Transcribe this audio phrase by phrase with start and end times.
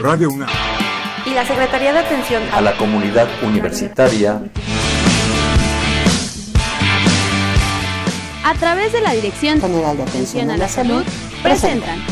[0.00, 0.48] Radio UNAM.
[1.26, 4.42] Y la Secretaría de Atención a la Comunidad Universitaria.
[8.44, 11.02] A través de la Dirección General de Atención a la Salud
[11.42, 12.04] presentan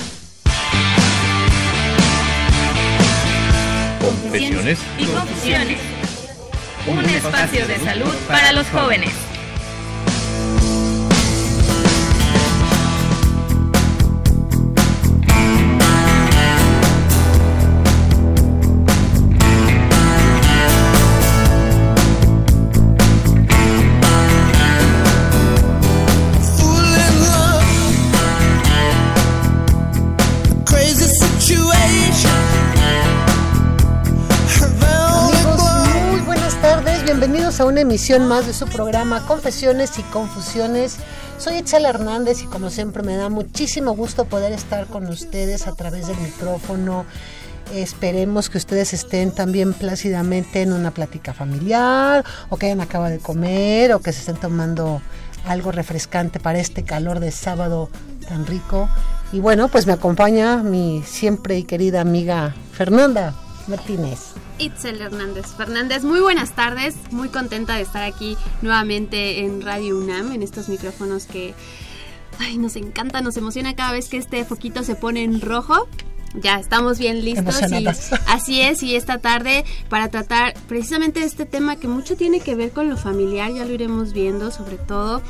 [4.00, 5.78] Confesiones y Confusiones,
[6.86, 9.12] un espacio de salud para los jóvenes.
[37.66, 40.96] Una emisión más de su programa Confesiones y Confusiones.
[41.38, 45.74] Soy Etzel Hernández y como siempre me da muchísimo gusto poder estar con ustedes a
[45.74, 47.04] través del micrófono.
[47.72, 53.18] Esperemos que ustedes estén también plácidamente en una plática familiar o que hayan acabado de
[53.18, 55.00] comer o que se estén tomando
[55.46, 57.90] algo refrescante para este calor de sábado
[58.28, 58.88] tan rico.
[59.32, 63.34] Y bueno, pues me acompaña mi siempre y querida amiga Fernanda
[63.68, 64.34] Martínez.
[64.58, 66.04] Itzel Hernández Fernández.
[66.04, 71.26] Muy buenas tardes, muy contenta de estar aquí nuevamente en Radio UNAM, en estos micrófonos
[71.26, 71.54] que
[72.38, 75.88] ay, nos encanta, nos emociona cada vez que este foquito se pone en rojo.
[76.34, 77.86] Ya estamos bien listos y
[78.26, 82.70] así es y esta tarde para tratar precisamente este tema que mucho tiene que ver
[82.70, 85.20] con lo familiar, ya lo iremos viendo sobre todo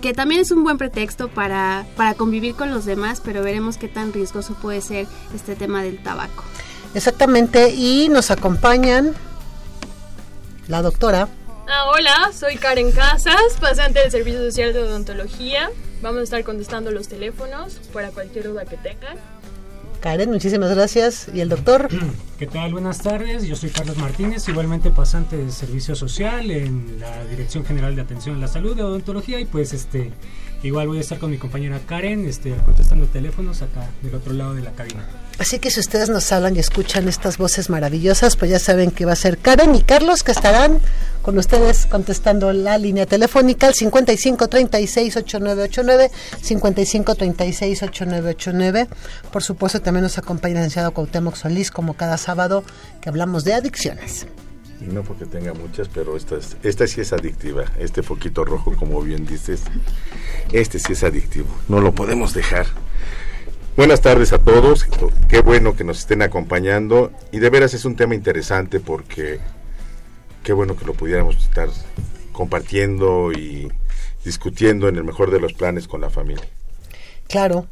[0.00, 3.88] que también es un buen pretexto para, para convivir con los demás, pero veremos qué
[3.88, 6.44] tan riesgoso puede ser este tema del tabaco.
[6.94, 9.14] Exactamente, y nos acompañan
[10.68, 11.28] la doctora.
[11.66, 15.70] Ah, hola, soy Karen Casas, pasante del Servicio Social de Odontología.
[16.02, 19.16] Vamos a estar contestando los teléfonos para cualquier duda que tengan.
[20.00, 21.28] Karen, muchísimas gracias.
[21.32, 21.88] ¿Y el doctor?
[22.38, 22.72] ¿Qué tal?
[22.72, 23.44] Buenas tardes.
[23.44, 28.36] Yo soy Carlos Martínez, igualmente pasante del Servicio Social en la Dirección General de Atención
[28.36, 30.12] a la Salud de Odontología y pues este
[30.64, 34.54] igual voy a estar con mi compañera Karen este, contestando teléfonos acá del otro lado
[34.54, 35.06] de la cabina.
[35.38, 39.04] Así que si ustedes nos hablan y escuchan estas voces maravillosas, pues ya saben que
[39.04, 40.80] va a ser Karen y Carlos que estarán
[41.22, 46.10] con ustedes contestando la línea telefónica al 55 36 8989
[46.40, 48.88] 55 36 8989.
[49.32, 52.62] Por supuesto también nos acompaña el licenciado Cuauhtémoc Solís como cada sábado
[53.00, 54.26] que hablamos de adicciones.
[54.80, 57.64] No porque tenga muchas, pero esta, esta sí es adictiva.
[57.78, 59.62] Este foquito rojo, como bien dices,
[60.52, 61.48] este sí es adictivo.
[61.68, 62.66] No lo podemos dejar.
[63.76, 64.86] Buenas tardes a todos,
[65.28, 69.40] qué bueno que nos estén acompañando y de veras es un tema interesante porque
[70.44, 71.68] qué bueno que lo pudiéramos estar
[72.30, 73.72] compartiendo y
[74.24, 76.46] discutiendo en el mejor de los planes con la familia.
[77.26, 77.66] Claro.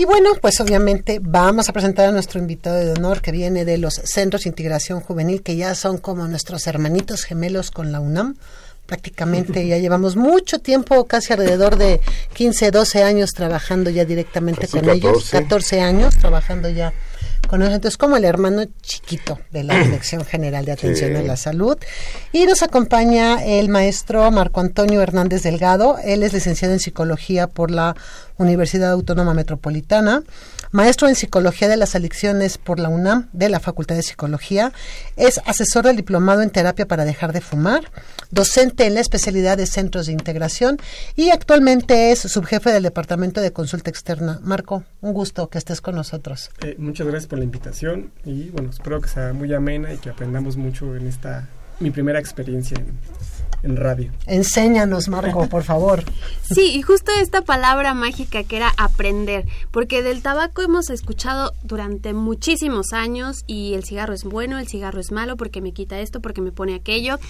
[0.00, 3.76] Y bueno, pues obviamente vamos a presentar a nuestro invitado de honor que viene de
[3.76, 8.36] los Centros de Integración Juvenil, que ya son como nuestros hermanitos gemelos con la UNAM.
[8.86, 12.00] Prácticamente ya llevamos mucho tiempo, casi alrededor de
[12.32, 16.94] 15, 12 años trabajando ya directamente con ellos, 14 años trabajando ya
[17.46, 21.36] con ellos, entonces como el hermano chiquito de la Dirección General de Atención a la
[21.36, 21.76] Salud.
[22.32, 27.70] Y nos acompaña el maestro Marco Antonio Hernández Delgado, él es licenciado en Psicología por
[27.70, 27.96] la
[28.40, 30.22] Universidad Autónoma Metropolitana,
[30.72, 34.72] maestro en Psicología de las Adicciones por la UNAM de la Facultad de Psicología,
[35.16, 37.92] es asesor del Diplomado en Terapia para Dejar de Fumar,
[38.30, 40.78] docente en la especialidad de Centros de Integración
[41.16, 44.40] y actualmente es subjefe del Departamento de Consulta Externa.
[44.42, 46.50] Marco, un gusto que estés con nosotros.
[46.62, 50.08] Eh, muchas gracias por la invitación y bueno, espero que sea muy amena y que
[50.08, 51.46] aprendamos mucho en esta
[51.78, 52.98] mi primera experiencia en,
[53.62, 54.12] en radio.
[54.26, 56.04] Enséñanos, Marco, por favor.
[56.52, 62.12] Sí, y justo esta palabra mágica que era aprender, porque del tabaco hemos escuchado durante
[62.12, 66.20] muchísimos años y el cigarro es bueno, el cigarro es malo porque me quita esto,
[66.20, 67.20] porque me pone aquello.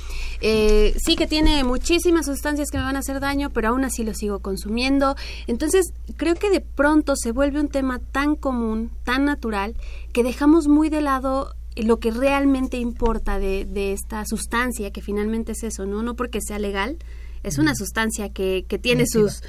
[0.41, 4.05] Eh, sí que tiene muchísimas sustancias que me van a hacer daño, pero aún así
[4.05, 5.17] lo sigo consumiendo.
[5.47, 9.75] Entonces, creo que de pronto se vuelve un tema tan común, tan natural,
[10.15, 15.53] que dejamos muy de lado lo que realmente importa de, de, esta sustancia, que finalmente
[15.53, 16.03] es eso, ¿no?
[16.03, 16.99] No porque sea legal,
[17.43, 19.43] es una sustancia que, que tiene sus,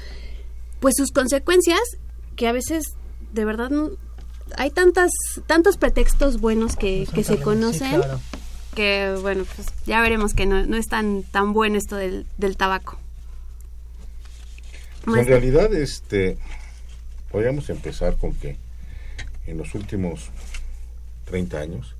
[0.80, 1.80] pues sus consecuencias,
[2.36, 2.84] que a veces,
[3.32, 3.90] de verdad, no,
[4.56, 5.10] hay tantas,
[5.46, 8.00] tantos pretextos buenos que, que se conocen,
[8.74, 12.56] que bueno, pues ya veremos que no, no es tan, tan bueno esto del, del
[12.56, 12.98] tabaco.
[15.04, 16.38] Pues en realidad, este,
[17.30, 18.56] podríamos empezar con que
[19.46, 20.30] en los últimos
[21.24, 21.96] 30 años,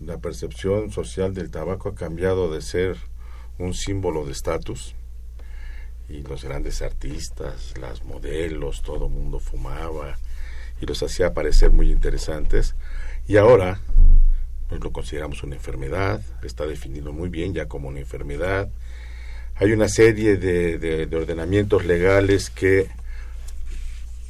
[0.00, 2.96] la percepción social del tabaco ha cambiado de ser
[3.58, 4.94] un símbolo de estatus
[6.08, 10.18] y los grandes artistas, las modelos, todo mundo fumaba
[10.80, 12.74] y los hacía parecer muy interesantes.
[13.26, 13.80] Y ahora
[14.68, 18.68] pues, lo consideramos una enfermedad, está definido muy bien ya como una enfermedad.
[19.56, 22.88] Hay una serie de, de ordenamientos legales que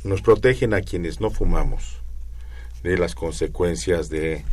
[0.04, 1.98] nos protegen a quienes no fumamos
[2.84, 4.44] de las consecuencias de,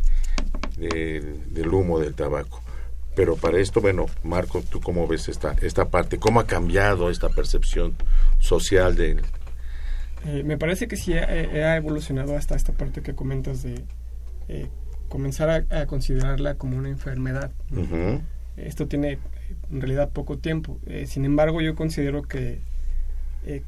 [0.78, 2.62] del humo del tabaco.
[3.16, 6.18] Pero para esto, bueno, Marco, ¿tú cómo ves esta, esta parte?
[6.18, 7.94] ¿Cómo ha cambiado esta percepción
[8.40, 9.18] social de
[10.26, 13.84] eh, me parece que sí ha, evolucionado hasta esta parte que comentas de
[14.48, 14.70] eh,
[15.10, 17.52] comenzar a, considerarla como una enfermedad.
[18.56, 19.20] Esto tiene
[19.72, 20.80] en realidad poco tiempo.
[20.88, 22.62] Eh, sin embargo, yo considero que,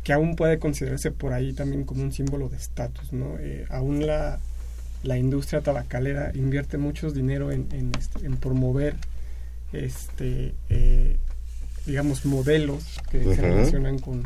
[0.04, 3.12] que aún puede considerarse por ahí también como un símbolo de estatus.
[3.12, 3.36] ¿no?
[3.69, 4.40] aún la,
[5.06, 8.96] la industria tabacalera invierte mucho dinero en, en, este, en promover
[9.72, 10.54] este
[11.86, 14.24] digamos modelos que se relacionan con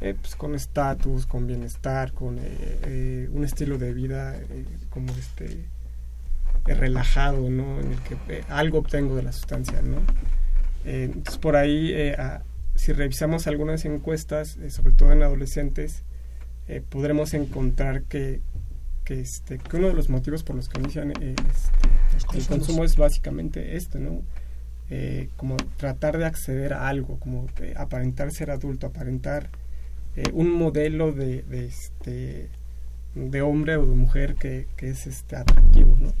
[0.00, 4.36] eh, pues, con estatus, con bienestar, con eh, eh, un estilo de vida
[4.90, 5.64] como este
[6.66, 7.80] relajado, ¿no?
[7.80, 9.98] En el que algo obtengo de la sustancia, ¿no?
[10.86, 11.94] entonces por ahí,
[12.74, 16.02] si revisamos algunas encuestas, sobre todo en adolescentes,
[16.90, 18.42] podremos encontrar que,
[19.04, 22.96] que, este, que uno de los motivos por los que inician este, el consumo es
[22.96, 24.22] básicamente este, ¿no?
[25.36, 27.46] como tratar de acceder a algo, como
[27.76, 29.50] aparentar ser adulto, aparentar
[30.16, 32.48] eh, un modelo de, de, este,
[33.16, 36.12] de hombre o de mujer que, que es este, atractivo, ¿no?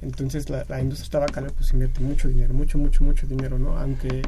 [0.00, 3.76] Entonces la, la industria tabacalera pues invierte mucho dinero, mucho, mucho, mucho dinero, ¿no?
[3.78, 4.22] Aunque,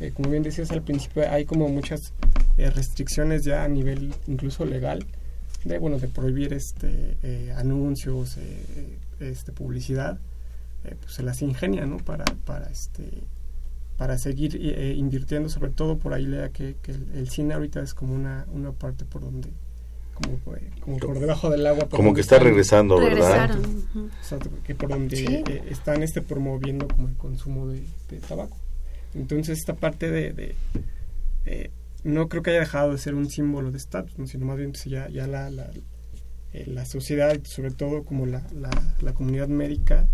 [0.00, 2.12] eh, como bien decías al principio, hay como muchas
[2.58, 5.06] eh, restricciones ya a nivel incluso legal,
[5.64, 7.16] de, bueno, de prohibir este,
[7.56, 8.38] anuncios,
[9.20, 10.18] este, publicidad,
[10.82, 11.98] pues se las ingenia, ¿no?
[11.98, 13.22] Para, para este
[14.02, 17.94] para seguir eh, invirtiendo, sobre todo por ahí lea que, que el, cine ahorita es
[17.94, 19.50] como una, una parte por donde,
[20.14, 21.88] como, eh, como por debajo del agua.
[21.88, 23.56] Como que está regresando, ¿verdad?
[24.64, 27.84] que por donde eh, están este, promoviendo como el consumo de,
[28.28, 28.56] tabaco.
[29.14, 30.56] Entonces esta parte de,
[32.04, 34.84] no creo que haya dejado de ser un símbolo de estatus, sino más bien pues,
[34.84, 35.70] ya, ya la, la,
[36.52, 38.70] la sociedad, sobre todo como la, la,
[39.00, 40.06] la comunidad médica,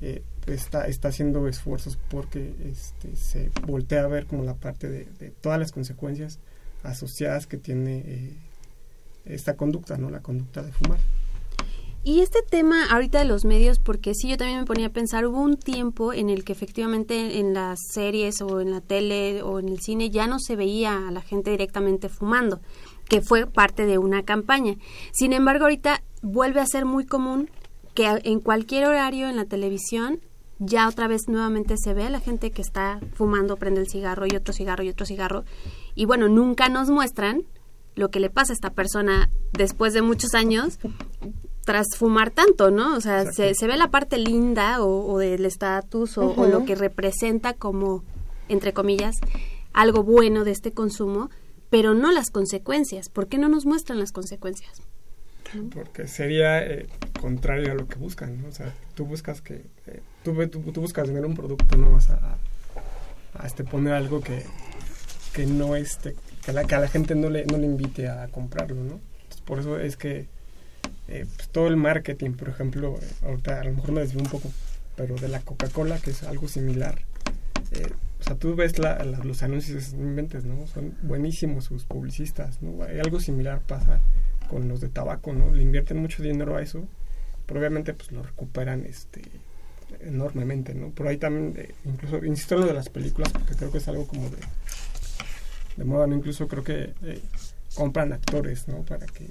[0.00, 5.04] eh, está, está haciendo esfuerzos porque este, se voltea a ver como la parte de,
[5.40, 6.38] todas las consecuencias
[6.82, 8.36] asociadas que tiene eh,
[9.26, 10.10] esta conducta, ¿no?
[10.10, 10.98] La conducta de fumar.
[12.02, 15.26] Y este tema ahorita de los medios, porque sí, yo también me ponía a pensar,
[15.26, 19.58] hubo un tiempo en el que efectivamente en las series o en la tele o
[19.58, 22.60] en el cine ya no se veía a la gente directamente fumando,
[23.06, 24.76] que fue parte de una campaña.
[25.12, 27.50] Sin embargo, ahorita vuelve a ser muy común
[27.94, 30.20] que en cualquier horario en la televisión
[30.58, 34.24] ya otra vez nuevamente se ve a la gente que está fumando, prende el cigarro
[34.26, 35.44] y otro cigarro y otro cigarro.
[35.94, 37.44] Y bueno, nunca nos muestran
[37.94, 40.78] lo que le pasa a esta persona después de muchos años
[41.64, 42.96] tras fumar tanto, ¿no?
[42.96, 47.54] O sea, se, ve la parte linda o, del estatus o, o, lo que representa
[47.54, 48.02] como,
[48.48, 49.16] entre comillas,
[49.72, 51.30] algo bueno de este consumo,
[51.68, 53.08] pero no las consecuencias.
[53.08, 54.82] ¿Por qué no nos muestran las consecuencias?
[55.74, 56.86] porque sería eh,
[57.20, 58.48] contrario a lo que buscan, ¿no?
[58.48, 62.38] O sea, tú buscas que, eh, tú, tú, buscas vender un producto, no vas a,
[63.34, 64.44] a, este, poner algo que,
[65.32, 66.14] que no este,
[66.44, 69.00] que, la, que a la gente no le, no le invite a comprarlo, ¿no?
[69.44, 70.28] por eso es que
[71.10, 74.50] eh, pues, todo el marketing, por ejemplo, ahorita a lo mejor me desvío un poco,
[74.96, 77.00] pero de la Coca-Cola, que es algo similar,
[78.20, 80.66] o sea, tú ves la, los anuncios, inventes, ¿no?
[80.66, 82.84] Son buenísimos sus publicistas, ¿no?
[82.84, 84.00] Hay algo similar pasa
[84.48, 85.50] con los de tabaco, ¿no?
[85.54, 86.86] Le invierten mucho dinero a eso,
[87.46, 89.22] pero obviamente pues lo recuperan este
[90.00, 90.90] enormemente, ¿no?
[90.90, 93.88] Por ahí también, eh, incluso, insisto en lo de las películas, porque creo que es
[93.88, 94.38] algo como de,
[95.76, 96.14] de moda, ¿no?
[96.14, 97.22] Incluso creo que eh,
[97.74, 98.82] compran actores, ¿no?
[98.82, 99.28] Para que,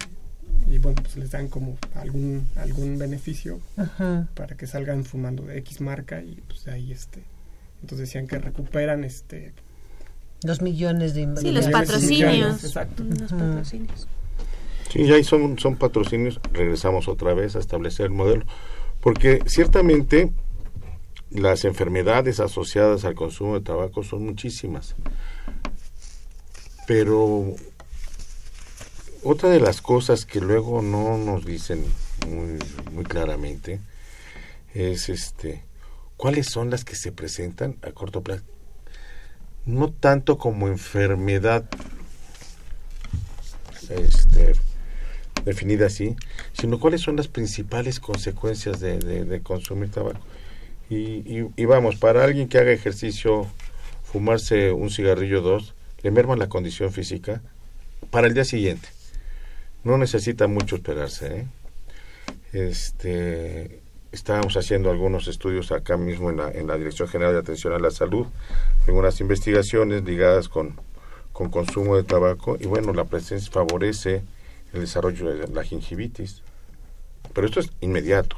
[0.68, 3.60] y bueno, pues les dan como algún, algún beneficio
[4.36, 7.24] para que salgan fumando de X marca y pues de ahí este,
[7.82, 9.54] entonces decían que recuperan este...
[10.42, 12.64] Dos millones de Sí, los patrocinios.
[12.64, 13.04] exacto.
[13.04, 14.08] Los patrocinios.
[14.92, 18.46] Sí, ya son, son patrocinios, regresamos otra vez a establecer el modelo,
[19.02, 20.32] porque ciertamente
[21.30, 24.96] las enfermedades asociadas al consumo de tabaco son muchísimas,
[26.88, 27.54] pero
[29.24, 31.84] otra de las cosas que luego no nos dicen
[32.28, 32.60] muy,
[32.92, 33.80] muy claramente
[34.74, 35.64] es este
[36.18, 38.44] cuáles son las que se presentan a corto plazo
[39.66, 41.66] no tanto como enfermedad
[43.90, 44.54] este,
[45.46, 46.16] definida así,
[46.54, 50.20] sino cuáles son las principales consecuencias de, consumir tabaco.
[50.90, 53.46] Y, y, vamos, para alguien que haga ejercicio,
[54.04, 57.42] fumarse un cigarrillo dos, le merma la condición física
[58.10, 58.90] para el día siguiente.
[59.84, 61.48] No necesita mucho esperarse, ¿eh?
[62.52, 63.82] Este,
[64.12, 67.80] estábamos haciendo algunos estudios acá mismo en la, en la Dirección General de Atención a
[67.80, 68.28] la Salud,
[68.88, 70.80] algunas investigaciones ligadas con,
[71.32, 74.24] con consumo de tabaco y bueno, la presencia favorece
[74.74, 76.42] el desarrollo de la gingivitis.
[77.34, 78.38] Pero esto es inmediato.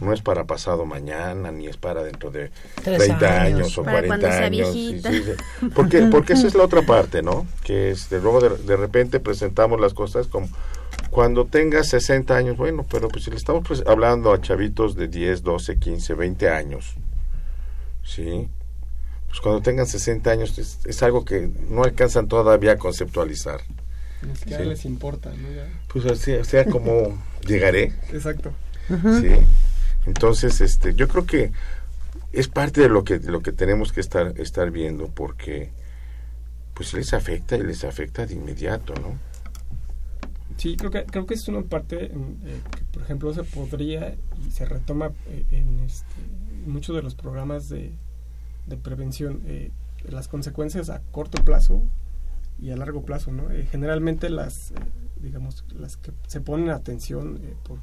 [0.00, 2.50] No es para pasado mañana, ni es para dentro de
[2.84, 3.78] Tres 30 años, años.
[3.78, 4.72] o Para 40 cuando sea años.
[4.72, 5.68] sí, sí, sí.
[5.74, 7.46] Porque, porque esa es la otra parte, ¿no?
[7.64, 10.48] Que es de luego de, de repente presentamos las cosas como
[11.10, 15.08] cuando tengas 60 años, bueno, pero pues si le estamos pues, hablando a chavitos de
[15.08, 16.94] 10, 12, 15, 20 años,
[18.04, 18.48] ¿sí?
[19.28, 23.60] Pues cuando tengan 60 años es, es algo que no alcanzan todavía a conceptualizar.
[24.22, 24.68] Ni siquiera Sí.
[24.68, 25.50] les importa, ¿no?
[25.54, 25.66] Ya.
[25.92, 28.52] Pues así, o sea, como llegaré, Exacto.
[28.88, 29.28] ¿sí?
[30.06, 31.52] Entonces, este, yo creo que
[32.32, 35.70] es parte de lo que lo que tenemos que estar estar viendo porque
[36.74, 39.18] pues les afecta y les afecta de inmediato, ¿no?
[40.58, 44.14] Sí, creo que, creo que es una parte eh, que, por ejemplo, se podría
[44.46, 46.14] y se retoma eh, en, este,
[46.66, 47.92] muchos de los programas de,
[48.66, 49.70] de prevención, eh,
[50.08, 51.82] las consecuencias a corto plazo
[52.58, 53.50] y a largo plazo, ¿no?
[53.50, 54.72] Eh, generalmente las,
[55.20, 57.78] digamos, las que se ponen atención por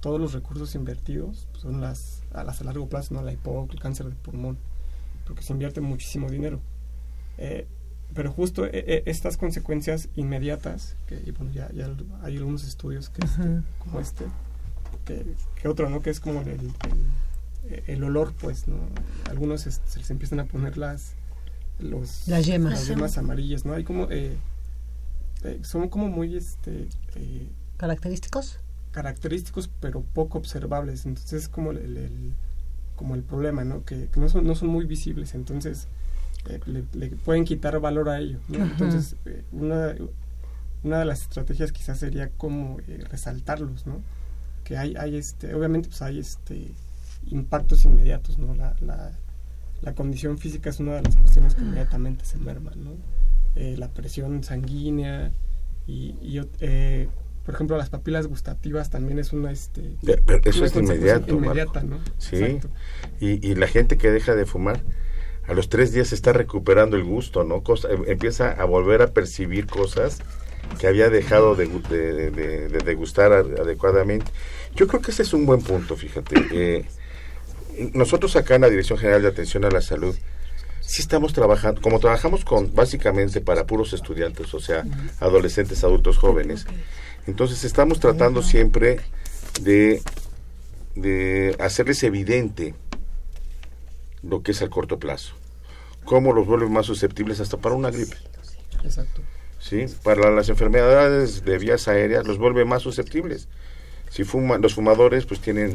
[0.00, 3.22] todos los recursos invertidos pues, son las a las a largo plazo, ¿no?
[3.22, 4.58] La EPOC, el cáncer de pulmón,
[5.26, 6.60] porque se invierte muchísimo dinero.
[7.38, 7.66] Eh,
[8.14, 11.88] pero justo eh, eh, estas consecuencias inmediatas, que y bueno, ya, ya
[12.22, 14.24] hay algunos estudios que este, como este,
[15.04, 15.26] que,
[15.60, 16.00] que otro, ¿no?
[16.00, 18.76] Que es como el, el, el olor, pues, ¿no?
[19.28, 21.12] Algunos es- se les empiezan a poner las
[21.80, 22.72] los, Las yemas.
[22.72, 23.72] las yemas amarillas, ¿no?
[23.74, 24.36] Hay como eh,
[25.62, 26.88] son como muy este
[27.76, 28.58] ¿Característicos?
[28.92, 31.06] Característicos pero poco observables.
[31.06, 32.32] Entonces es como el, el-
[32.96, 35.34] como el problema no que, que no son no son muy visibles.
[35.34, 35.86] Entonces
[36.48, 39.94] eh, le, le pueden quitar valor a ello entonces eh, una
[40.84, 44.00] una de las estrategias quizás sería como eh, resaltarlos no
[44.64, 46.70] que hay hay este obviamente pues hay este
[47.28, 49.10] impactos inmediatos no la, la,
[49.82, 52.92] la condición física es una de las cuestiones que inmediatamente se merman no
[53.76, 55.32] la presión sanguínea
[55.88, 57.08] y, y eh,
[57.48, 61.82] por ejemplo las papilas gustativas también es una este pero eso una es inmediato, inmediata
[61.82, 62.04] Marco.
[62.04, 62.58] no Sí.
[63.20, 64.82] Y, y la gente que deja de fumar,
[65.46, 67.62] a los tres días está recuperando el gusto, ¿no?
[67.62, 70.18] Cosa- em- empieza a volver a percibir cosas
[70.78, 74.30] que había dejado de, de, de- de degustar adecuadamente.
[74.76, 76.34] Yo creo que ese es un buen punto, fíjate.
[76.52, 76.84] Eh,
[77.94, 80.14] nosotros acá en la Dirección General de Atención a la Salud,
[80.88, 84.84] sí estamos trabajando, como trabajamos con básicamente para puros estudiantes, o sea,
[85.20, 86.64] adolescentes, adultos, jóvenes,
[87.26, 89.00] entonces estamos tratando siempre
[89.60, 90.00] de,
[90.94, 92.74] de hacerles evidente
[94.22, 95.34] lo que es al corto plazo,
[96.04, 98.16] cómo los vuelve más susceptibles hasta para una gripe.
[98.82, 99.20] exacto
[99.58, 99.84] ¿sí?
[100.02, 103.46] Para las enfermedades de vías aéreas los vuelve más susceptibles.
[104.08, 105.74] Si fuman, los fumadores pues tienen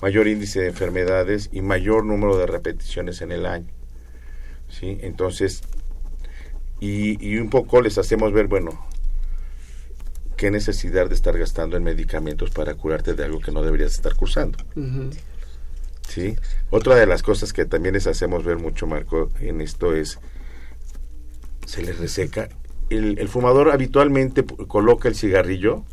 [0.00, 3.81] mayor índice de enfermedades y mayor número de repeticiones en el año.
[4.72, 4.98] ¿Sí?
[5.02, 5.62] Entonces,
[6.80, 8.70] y, y un poco les hacemos ver, bueno,
[10.36, 14.16] qué necesidad de estar gastando en medicamentos para curarte de algo que no deberías estar
[14.16, 14.58] cursando.
[16.08, 16.36] ¿sí?
[16.70, 20.18] Otra de las cosas que también les hacemos ver mucho, Marco, en esto es,
[21.64, 22.48] se les reseca.
[22.90, 25.84] El, el fumador habitualmente coloca el cigarrillo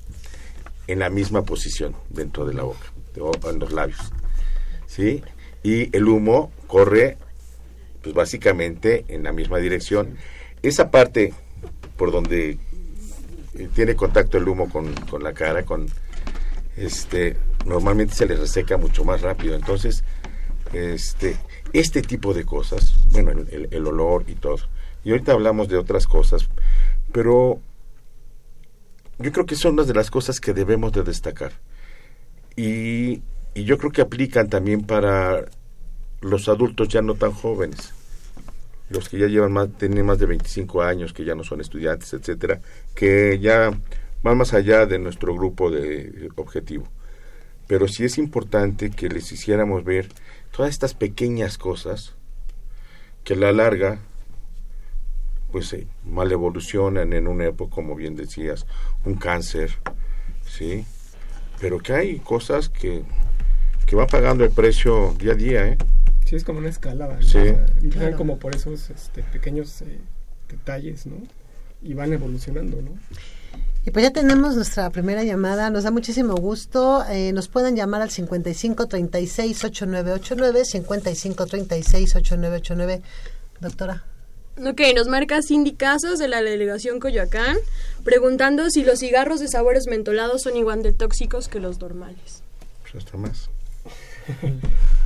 [0.87, 3.99] en la misma posición dentro de la boca, o en los labios,
[4.87, 5.21] ¿sí?
[5.61, 7.19] Y el humo corre,
[8.01, 10.17] pues básicamente en la misma dirección.
[10.61, 11.33] Esa parte
[11.97, 12.57] por donde
[13.55, 15.87] eh, tiene contacto el humo con, con la cara, con
[16.77, 19.55] este normalmente se les reseca mucho más rápido.
[19.55, 20.03] Entonces
[20.73, 21.37] este
[21.73, 24.57] este tipo de cosas bueno el olor y todo.
[25.03, 26.49] Y ahorita hablamos de otras cosas
[27.11, 27.61] pero
[29.17, 31.51] yo creo que son unas de las cosas que debemos de destacar.
[32.55, 33.21] Y,
[33.53, 35.45] y yo creo que aplican también para
[36.21, 37.93] los adultos ya no tan jóvenes.
[38.89, 42.11] Los que ya llevan más tienen más de 25 años que ya no son estudiantes
[42.13, 42.59] etcétera
[42.95, 43.71] que ya
[44.23, 46.87] van más allá de nuestro grupo de objetivo.
[47.67, 50.09] Pero sí es importante que les hiciéramos ver
[50.51, 52.15] todas estas pequeñas cosas
[53.23, 53.99] que a la larga
[55.51, 58.65] pues eh, mal evolucionan en una época como bien decías
[59.05, 59.71] un cáncer
[60.47, 60.85] sí
[61.59, 63.03] pero que hay cosas que
[63.85, 65.77] que van pagando el precio día a día ¿eh?
[66.29, 67.21] Sí es como una escalada ¿no?
[67.21, 67.37] Sí.
[67.39, 68.17] O sea, empiezan Claro.
[68.17, 69.99] como por esos este, pequeños eh,
[70.47, 71.15] detalles no
[71.81, 72.91] y van evolucionando no
[73.85, 75.69] Y pues ya tenemos nuestra primera llamada.
[75.69, 77.03] Nos da muchísimo gusto.
[77.09, 83.01] Eh, nos pueden llamar al 55 36 8989, 55 36 8989.
[83.61, 84.03] Doctora.
[84.57, 87.55] Ok, nos marca Cindy Casos de la delegación Coyoacán,
[88.03, 92.43] preguntando si los cigarros de sabores mentolados son igual de tóxicos que los normales.
[92.81, 93.49] Pues hasta más.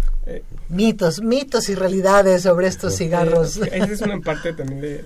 [0.69, 3.57] mitos, mitos y realidades sobre estos cigarros.
[3.57, 5.05] Eh, esa es una parte también de,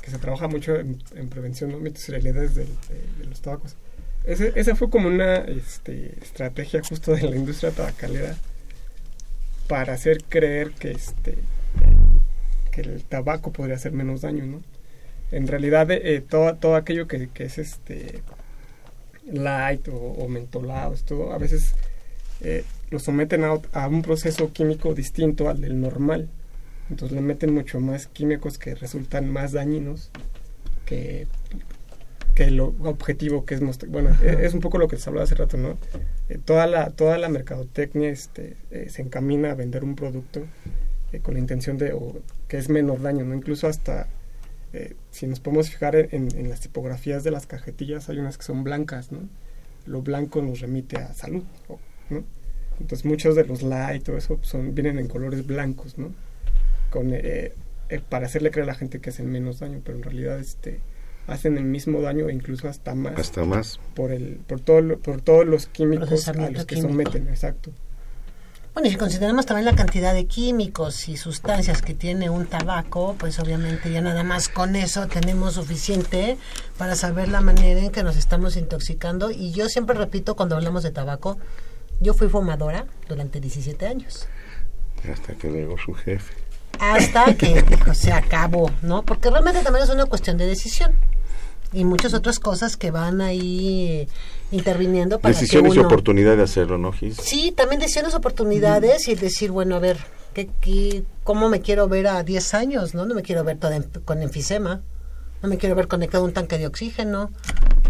[0.00, 0.98] que se trabaja mucho en,
[1.28, 1.78] prevención, ¿no?
[1.78, 2.66] mitos y realidades de,
[3.28, 3.76] los tabacos.
[4.24, 8.36] esa fue como una este, estrategia justo de la industria tabacalera
[9.68, 11.36] para hacer creer que este
[12.70, 14.62] que el tabaco podría hacer menos daño, ¿no?
[15.32, 18.22] En realidad, eh, todo, todo aquello que, que, es este
[19.24, 21.74] light o, o mentolados, todo, a veces
[22.42, 26.28] eh, lo someten a, un proceso químico distinto al del normal.
[26.90, 30.10] Entonces le meten mucho más químicos que resultan más dañinos
[30.84, 31.26] que,
[32.34, 33.90] que lo objetivo que es mostrar.
[33.90, 35.78] Bueno, e, es, un poco lo que se hablaba hace rato, ¿no?
[36.28, 40.46] Eh, toda, la, toda la mercadotecnia este, eh, se encamina a vender un producto
[41.22, 41.96] con la intención de
[42.46, 43.34] que es menos daño, ¿no?
[43.34, 44.08] Incluso hasta
[45.10, 48.62] si nos podemos fijar en, en, las tipografías de las cajetillas, hay unas que son
[48.62, 49.20] blancas, ¿no?
[49.86, 51.44] Lo blanco nos remite a salud,
[52.80, 56.12] entonces muchos de los light y todo eso son, vienen en colores blancos, ¿no?
[56.90, 57.52] Con, eh,
[57.88, 60.80] eh, para hacerle creer a la gente que hacen menos daño, pero en realidad este,
[61.26, 63.18] hacen el mismo daño e incluso hasta más.
[63.18, 63.80] Hasta más.
[63.94, 67.72] Por, el, por, todo, por todos los químicos a los que someten, exacto.
[68.76, 73.16] Bueno, y si consideramos también la cantidad de químicos y sustancias que tiene un tabaco,
[73.18, 76.36] pues obviamente ya nada más con eso tenemos suficiente
[76.76, 79.30] para saber la manera en que nos estamos intoxicando.
[79.30, 81.38] Y yo siempre repito cuando hablamos de tabaco,
[82.00, 84.28] yo fui fumadora durante 17 años.
[85.10, 86.34] Hasta que llegó su jefe.
[86.78, 89.02] Hasta que dijo, se acabó, ¿no?
[89.04, 90.92] Porque realmente también es una cuestión de decisión.
[91.72, 94.08] Y muchas otras cosas que van ahí
[94.50, 97.16] interviniendo para Decisiones y oportunidad de hacerlo, ¿no, Gis?
[97.16, 99.98] Sí, también decisiones, oportunidades y decir, bueno, a ver,
[100.32, 103.04] ¿qué, qué, cómo me quiero ver a 10 años, no?
[103.04, 104.82] No me quiero ver toda con enfisema.
[105.42, 107.30] No me quiero ver conectado a un tanque de oxígeno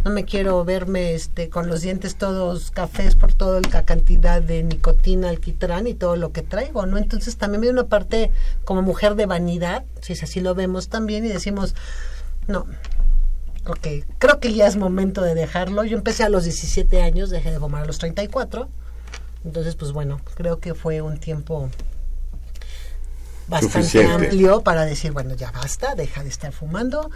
[0.06, 4.62] no me quiero verme este con los dientes todos cafés por toda la cantidad de
[4.62, 6.96] nicotina, alquitrán y todo lo que traigo, ¿no?
[6.96, 8.30] Entonces también hay una parte
[8.64, 11.75] como mujer de vanidad, si es así lo vemos también y decimos,
[12.47, 12.66] no,
[13.66, 13.88] ok,
[14.21, 15.82] creo que ya es momento de dejarlo.
[15.82, 18.68] Yo empecé a los 17 años, dejé de fumar a los 34.
[19.44, 21.68] Entonces, pues bueno, creo que fue un tiempo
[23.49, 27.11] bastante amplio para decir, bueno, ya basta, deja de estar fumando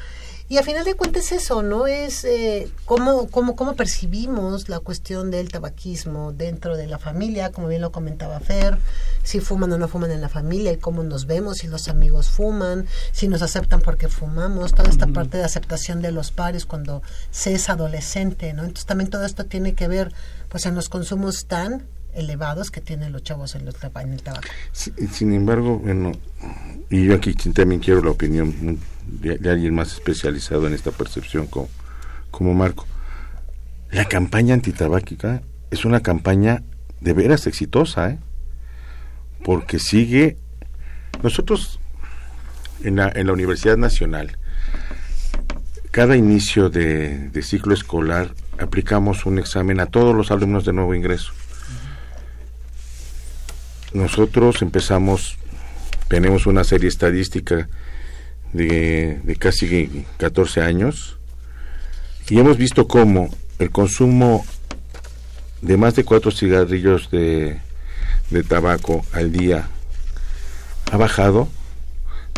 [0.51, 1.87] y a final de cuentas eso, ¿no?
[1.87, 7.69] Es eh, cómo, cómo, cómo percibimos la cuestión del tabaquismo dentro de la familia, como
[7.69, 8.77] bien lo comentaba Fer,
[9.23, 12.31] si fuman o no fuman en la familia y cómo nos vemos, si los amigos
[12.31, 17.01] fuman, si nos aceptan porque fumamos, toda esta parte de aceptación de los pares cuando
[17.31, 18.63] se es adolescente, ¿no?
[18.63, 20.13] Entonces también todo esto tiene que ver
[20.49, 24.49] pues en los consumos tan elevados que tienen los chavos en, los, en el tabaco.
[24.73, 26.13] Sin, embargo, bueno,
[26.91, 31.69] y yo aquí también quiero la opinión de, alguien más especializado en esta percepción como,
[32.31, 32.87] como Marco.
[33.91, 36.63] La campaña antitabáquica es una campaña
[37.01, 38.19] de veras exitosa, ¿eh?
[39.45, 40.37] porque sigue...
[41.23, 41.81] Nosotros
[42.83, 44.39] en la, en la Universidad Nacional,
[45.91, 50.95] cada inicio de, de ciclo escolar aplicamos un examen a todos los alumnos de nuevo
[50.95, 51.33] ingreso.
[53.93, 55.37] Nosotros empezamos,
[56.09, 57.69] tenemos una serie estadística
[58.53, 61.19] de, casi 14 años
[62.29, 64.45] y hemos visto cómo el consumo
[65.63, 67.61] de más de cuatro cigarrillos de,
[68.31, 69.69] de tabaco al día
[70.91, 71.49] ha bajado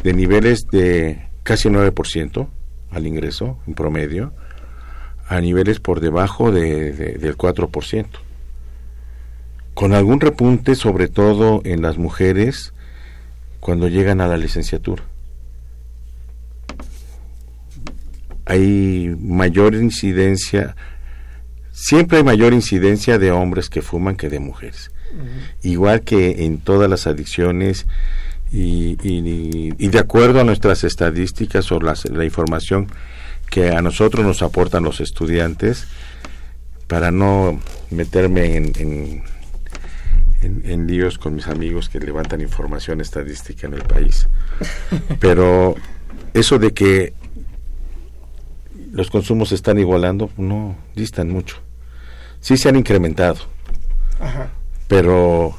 [0.02, 2.48] de niveles de casi 9%
[2.90, 4.32] al ingreso en promedio
[5.28, 8.06] a niveles por debajo de, del 4%.
[9.74, 12.72] Con algún repunte sobre todo en las mujeres
[13.60, 15.04] cuando llegan a la licenciatura.
[18.44, 20.76] hay mayor incidencia,
[21.72, 24.90] siempre hay mayor incidencia de hombres que fuman que de mujeres.
[25.62, 27.86] Igual que en todas las adicciones
[28.50, 32.88] y, y, de acuerdo a nuestras estadísticas o la información
[33.50, 35.86] que a nosotros nos aportan los estudiantes,
[36.86, 39.22] para no meterme en, en,
[40.42, 44.28] en, líos con mis amigos que levantan información estadística en el país.
[45.20, 45.76] Pero
[46.34, 47.14] eso de que
[48.92, 51.56] los consumos se están igualando, no, distan mucho.
[52.40, 53.38] Sí se han incrementado,
[54.88, 55.54] pero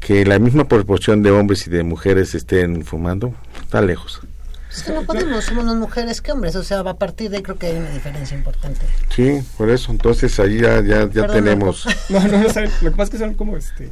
[0.00, 4.22] que la misma proporción de hombres y de mujeres estén fumando, está lejos.
[4.70, 7.42] Es que no podemos, somos más mujeres que hombres, o sea, a partir de ahí
[7.42, 8.80] creo que hay una diferencia importante.
[9.14, 11.86] Sí, por eso, entonces ahí ya, ya, tenemos...
[12.08, 13.90] No, no, no, lo que pasa es que son como este,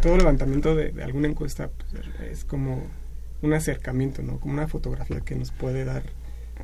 [0.00, 2.86] todo levantamiento de, de alguna encuesta pues, es como
[3.42, 4.38] un acercamiento, ¿no?
[4.38, 6.02] Como una fotografía que nos puede dar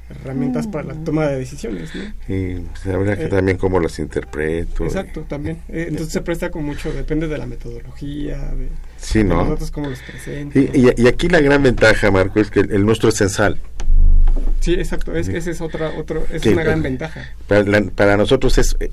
[0.08, 1.94] herramientas para la toma de decisiones.
[1.94, 2.02] ¿no?
[2.28, 4.84] Y pues, habría que Eh, también cómo las interpreto.
[4.84, 5.58] Exacto, también.
[5.68, 8.68] Eh, entonces se presta con mucho, depende de la metodología, de,
[9.00, 9.56] Sí, ¿no?
[9.72, 9.98] cómo los.
[10.54, 13.58] Y, y- y aquí la gran ventaja, Marco, es que el, el nuestro es censal.
[14.60, 18.58] Sí, exacto, es, esa es otra, otro, es una gran ventaja Para, la- para nosotros
[18.58, 18.90] es eh,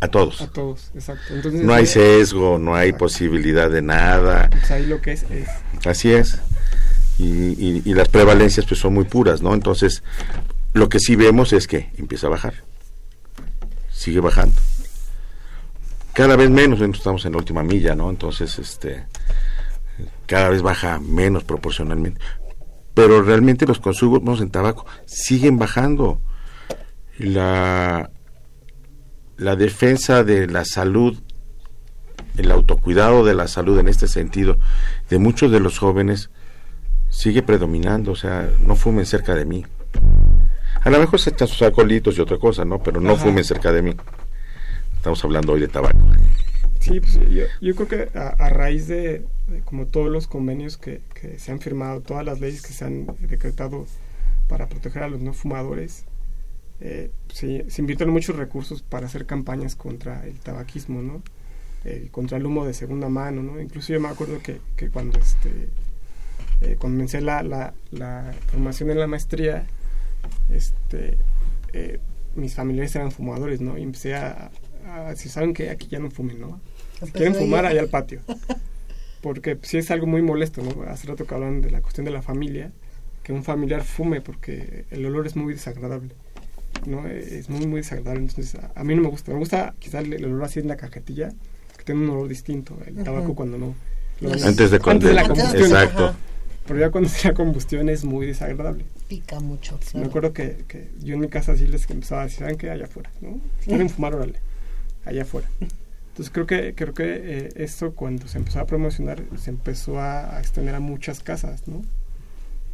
[0.00, 0.42] a todos.
[0.42, 1.34] a todos, exacto.
[1.34, 4.48] Entonces, No hay sesgo, no hay posibilidad de nada.
[4.50, 5.48] pues ahí lo que es, es
[5.86, 6.38] Así es.
[7.18, 9.54] Y, y- y las prevalencias pues son muy puras, ¿no?
[9.54, 10.02] Entonces,
[10.74, 12.54] lo que sí vemos es que empieza a bajar.
[13.90, 14.54] Sigue bajando.
[16.20, 18.10] Cada vez menos, estamos en la última milla, ¿no?
[18.10, 19.06] Entonces, este,
[20.26, 22.20] cada vez baja menos proporcionalmente.
[22.92, 26.20] Pero realmente los consumos en tabaco siguen bajando.
[27.16, 28.10] La,
[29.38, 31.16] la defensa de la salud
[32.36, 34.58] el autocuidado de la salud en este sentido
[35.08, 36.28] de muchos de los jóvenes
[37.08, 39.64] sigue predominando, o sea, no fumen cerca de mí.
[40.82, 42.82] A lo mejor se echan sus alcoholitos y otra cosa, ¿no?
[42.82, 43.22] Pero no Ajá.
[43.24, 43.96] fumen cerca de mí.
[45.00, 45.96] Estamos hablando hoy de tabaco.
[46.78, 47.18] Sí, pues
[47.62, 49.24] yo, creo que a, raíz de,
[49.64, 51.00] como todos los convenios que,
[51.38, 53.86] se han firmado, todas las leyes que se han decretado
[54.46, 56.04] para proteger a los no fumadores,
[56.80, 61.22] eh, se, se invirtieron muchos recursos para hacer campañas contra el tabaquismo, ¿no?
[62.10, 63.58] Contra el humo de segunda mano, ¿no?
[63.58, 65.70] Incluso yo me acuerdo que, que cuando este
[66.60, 69.64] eh, comencé la, la, la formación en la maestría,
[70.50, 71.16] este,
[71.72, 72.00] eh,
[72.34, 73.78] mis familiares eran fumadores, ¿no?
[73.78, 74.50] Y empecé a,
[74.86, 76.60] a decir, ¿saben que Aquí ya no fumen, ¿no?
[77.04, 78.20] Si quieren fumar allá al patio.
[79.22, 80.82] Porque sí es algo muy molesto, ¿no?
[80.90, 82.72] Hace rato que hablan de la cuestión de la familia,
[83.22, 86.14] que un familiar fume porque el olor es muy desagradable,
[86.86, 87.06] ¿no?
[87.06, 88.22] Es muy, muy desagradable.
[88.22, 89.32] Entonces, a, a mí no me gusta.
[89.32, 91.32] Me gusta quizás el, el olor así en la cajetilla,
[91.76, 92.78] que tiene un olor distinto.
[92.86, 93.74] El tabaco cuando no...
[94.22, 95.64] lo- Antes de, antes de la combustión.
[95.64, 96.04] Exacto.
[96.06, 96.16] Ajá.
[96.66, 98.86] Pero ya cuando sea combustión es muy desagradable.
[99.06, 99.78] Pica mucho.
[99.92, 102.70] Me acuerdo que, que yo en mi casa sí les empezaba a decir, ¿saben qué?
[102.70, 103.38] Allá afuera, ¿no?
[103.60, 104.38] Si quieren fumar, órale,
[105.04, 105.48] allá afuera.
[106.10, 110.38] Entonces creo que creo que eh, esto cuando se empezó a promocionar se empezó a,
[110.40, 111.82] extender a muchas casas, ¿no?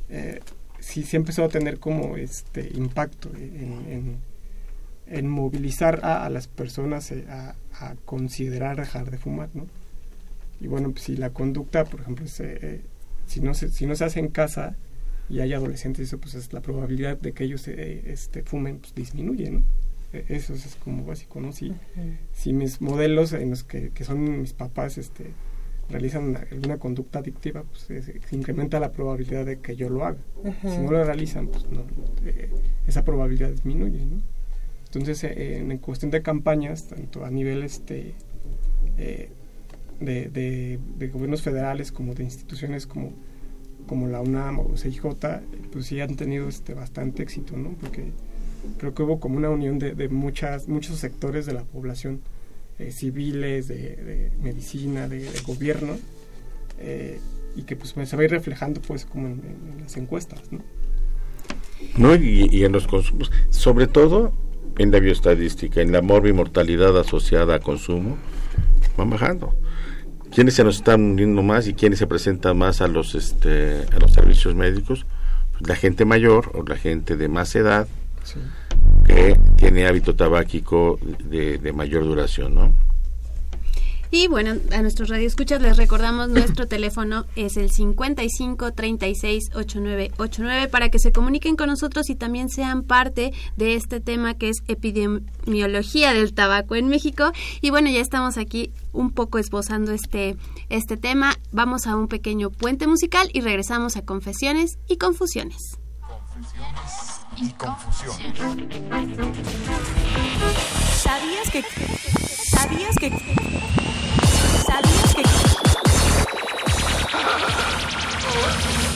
[0.09, 0.41] Eh,
[0.81, 4.19] sí, sí empezó a tener como este impacto en,
[5.07, 7.55] en- movilizar a, las personas eh, a,
[8.05, 9.67] considerar dejar de fumar, ¿no?
[10.61, 12.81] Y bueno, pues si la conducta, por ejemplo, eh,
[13.27, 14.75] si, no se, si no se hace en casa
[15.29, 19.51] y hay adolescentes, eso pues es la probabilidad de que ellos este, fumen pues, disminuye,
[19.51, 19.63] ¿no?
[20.17, 21.53] Eh, Eso es como básico, ¿no?
[21.53, 21.73] Si,
[22.33, 25.27] si mis modelos en los que, que son mis papás este,
[25.91, 30.19] realizan una- alguna conducta adictiva, pues se, incrementa la probabilidad de que yo lo haga.
[30.63, 31.85] Si no lo realizan, pues no,
[32.25, 32.51] eh,
[32.87, 34.21] esa probabilidad disminuye, ¿no?
[34.87, 38.15] Entonces, eh, en cuestión de campañas, tanto a nivel este,
[38.99, 39.29] eh,
[40.01, 43.13] de, de- de gobiernos federales como de instituciones como,
[43.87, 45.01] como la UNAM o CIJ,
[45.73, 47.71] pues sí han tenido este, bastante éxito, ¿no?
[47.81, 48.13] Porque
[48.79, 52.21] creo que hubo como una unión de, de muchas, muchos sectores de la población,
[52.79, 55.97] eh, civiles, de, de medicina, de, gobierno,
[56.79, 57.21] eh,
[57.57, 59.41] y que pues se va a ir reflejando pues como en,
[59.81, 60.63] las encuestas, ¿no?
[62.17, 64.33] y en los consumos, sobre todo
[64.79, 68.17] en la bioestadística, en la morbimortalidad asociada a consumo,
[68.97, 69.55] van bajando.
[70.35, 73.99] ¿Quiénes se nos están uniendo más y quiénes se presentan más a los, este, a
[73.99, 75.07] los servicios médicos?
[75.53, 77.89] Pues la gente mayor o la gente de más edad
[78.27, 78.41] Sí.
[79.07, 82.73] que tiene hábito tabáquico de, de mayor duración, ¿no?
[84.11, 90.69] Y bueno, a nuestros radioescuchas les recordamos nuestro teléfono es el 55 36 89 89
[90.69, 94.63] para que se comuniquen con nosotros y también sean parte de este tema que es
[94.69, 97.33] epidemiología del tabaco en México.
[97.61, 100.37] Y bueno, ya estamos aquí un poco esbozando este,
[100.69, 101.37] este tema.
[101.51, 105.79] Vamos a un pequeño puente musical y regresamos a confesiones y confusiones.
[107.37, 108.17] Y confusión.
[110.97, 111.65] ¿Sabías que...
[112.51, 113.11] ¿Sabías que...
[114.67, 115.23] ¿Sabías que...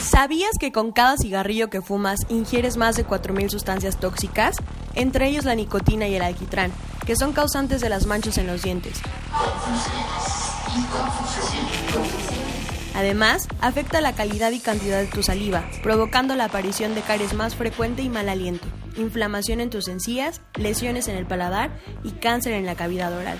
[0.01, 4.57] ¿Sabías que con cada cigarrillo que fumas ingieres más de 4.000 sustancias tóxicas?
[4.95, 6.71] Entre ellos la nicotina y el alquitrán,
[7.05, 9.01] que son causantes de las manchas en los dientes.
[12.93, 17.55] Además, afecta la calidad y cantidad de tu saliva, provocando la aparición de caries más
[17.55, 22.65] frecuente y mal aliento, inflamación en tus encías, lesiones en el paladar y cáncer en
[22.65, 23.37] la cavidad oral.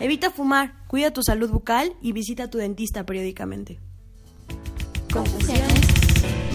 [0.00, 3.80] Evita fumar, cuida tu salud bucal y visita a tu dentista periódicamente.
[5.12, 5.80] Confesiones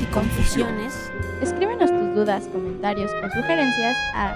[0.02, 1.12] y confusiones.
[1.42, 4.34] Escríbenos tus dudas, comentarios o sugerencias a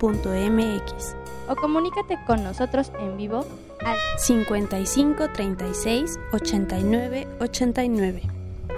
[0.00, 1.16] www.radiocomunidad.mx
[1.48, 3.44] o comunícate con nosotros en vivo
[3.84, 8.22] al 55 36 89 89.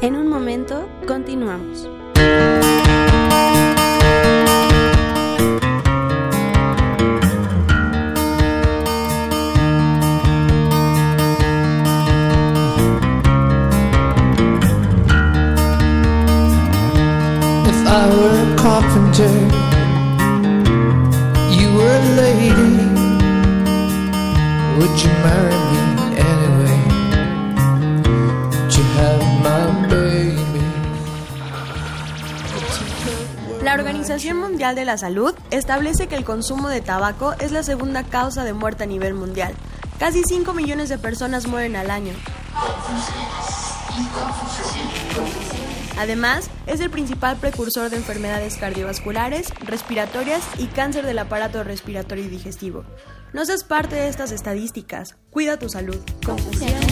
[0.01, 1.89] En un momento, continuamos.
[17.65, 19.62] If I were a carpenter
[24.83, 25.79] Would you marry me
[26.19, 26.79] anyway?
[28.51, 30.65] Would you have my baby?
[33.63, 38.03] La Organización Mundial de la Salud establece que el consumo de tabaco es la segunda
[38.03, 39.55] causa de muerte a nivel mundial.
[40.01, 42.15] Casi 5 millones de personas mueren al año.
[45.99, 52.29] Además, es el principal precursor de enfermedades cardiovasculares, respiratorias y cáncer del aparato respiratorio y
[52.29, 52.85] digestivo.
[53.33, 55.17] No seas parte de estas estadísticas.
[55.31, 55.99] Cuida tu salud.
[56.25, 56.87] Confusiones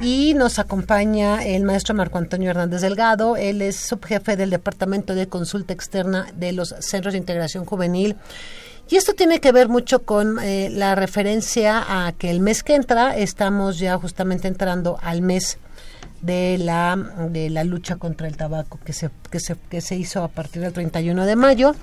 [0.00, 3.36] y nos acompaña el maestro Marco Antonio Hernández Delgado.
[3.36, 8.16] Él es subjefe del Departamento de Consulta Externa de los Centros de Integración Juvenil.
[8.88, 12.74] Y esto tiene que ver mucho con eh, la referencia a que el mes que
[12.74, 15.58] entra estamos ya justamente entrando al mes
[16.20, 16.96] de la,
[17.30, 20.62] de la lucha contra el tabaco que se, que, se, que se hizo a partir
[20.62, 21.74] del 31 de mayo.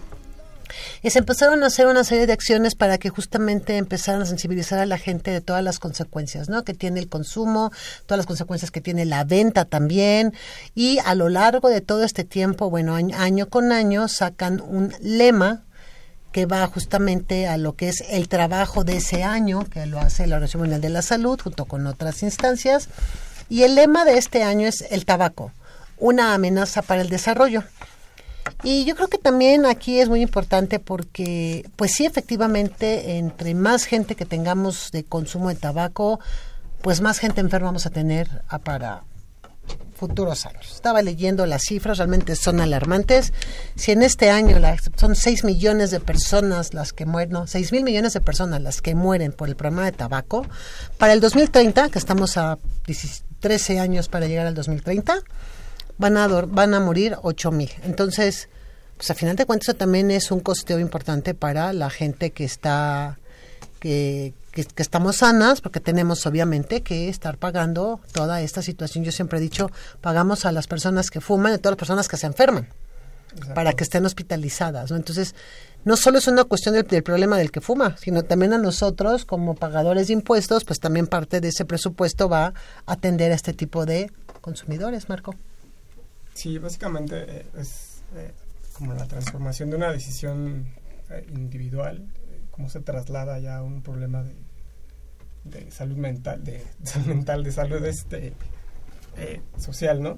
[1.02, 4.80] Y se empezaron a hacer una serie de acciones para que justamente empezaran a sensibilizar
[4.80, 6.64] a la gente de todas las consecuencias, ¿no?
[6.64, 7.72] Que tiene el consumo,
[8.06, 10.34] todas las consecuencias que tiene la venta también.
[10.76, 14.94] Y a lo largo de todo este tiempo, bueno, año, año con año, sacan un
[15.02, 15.64] lema
[16.32, 20.28] que va justamente a lo que es el trabajo de ese año, que lo hace
[20.28, 22.88] la Organización Mundial de la Salud junto con otras instancias.
[23.50, 25.52] Y el lema de este año es el tabaco,
[25.98, 27.64] una amenaza para el desarrollo.
[28.64, 33.86] Y yo creo que también aquí es muy importante porque, pues sí, efectivamente, entre más
[33.86, 36.20] gente que tengamos de consumo de tabaco,
[36.82, 39.04] pues más gente enferma vamos a tener a- para
[39.96, 40.72] futuros años.
[40.74, 43.34] Estaba leyendo las cifras, realmente son alarmantes.
[43.76, 47.72] Si en este año la- son 6 millones de personas las que mueren, no, 6
[47.74, 50.46] mil millones de personas las que mueren por el problema de tabaco,
[50.98, 52.58] para el 2030, que estamos a
[52.88, 55.16] 10 13 años para llegar al 2030,
[56.00, 57.70] van a, van a morir 8 mil.
[57.84, 58.50] Entonces,
[58.98, 62.46] pues a final de cuentas eso también es un costeo importante para la gente que
[62.46, 63.20] está,
[63.80, 69.04] que, que, que estamos sanas, porque tenemos obviamente que estar pagando toda esta situación.
[69.04, 69.70] Yo siempre he dicho,
[70.02, 72.68] pagamos a las personas que fuman y a todas las personas que se enferman
[73.54, 74.90] para que estén hospitalizadas.
[74.90, 74.98] ¿no?
[74.98, 75.36] Entonces,
[75.86, 79.26] no solo es una cuestión del, del problema del que fuma, sino también a nosotros
[79.26, 82.54] como pagadores de impuestos, pues también parte de ese presupuesto va a
[82.86, 85.36] atender a este tipo de consumidores, Marco.
[86.34, 88.32] Sí, básicamente eh, es eh,
[88.74, 90.68] como la transformación de una decisión
[91.10, 94.36] eh, individual, eh, cómo se traslada ya a un problema de,
[95.44, 98.34] de salud mental, de, salud mental, de salud este
[99.58, 100.18] social, ¿no?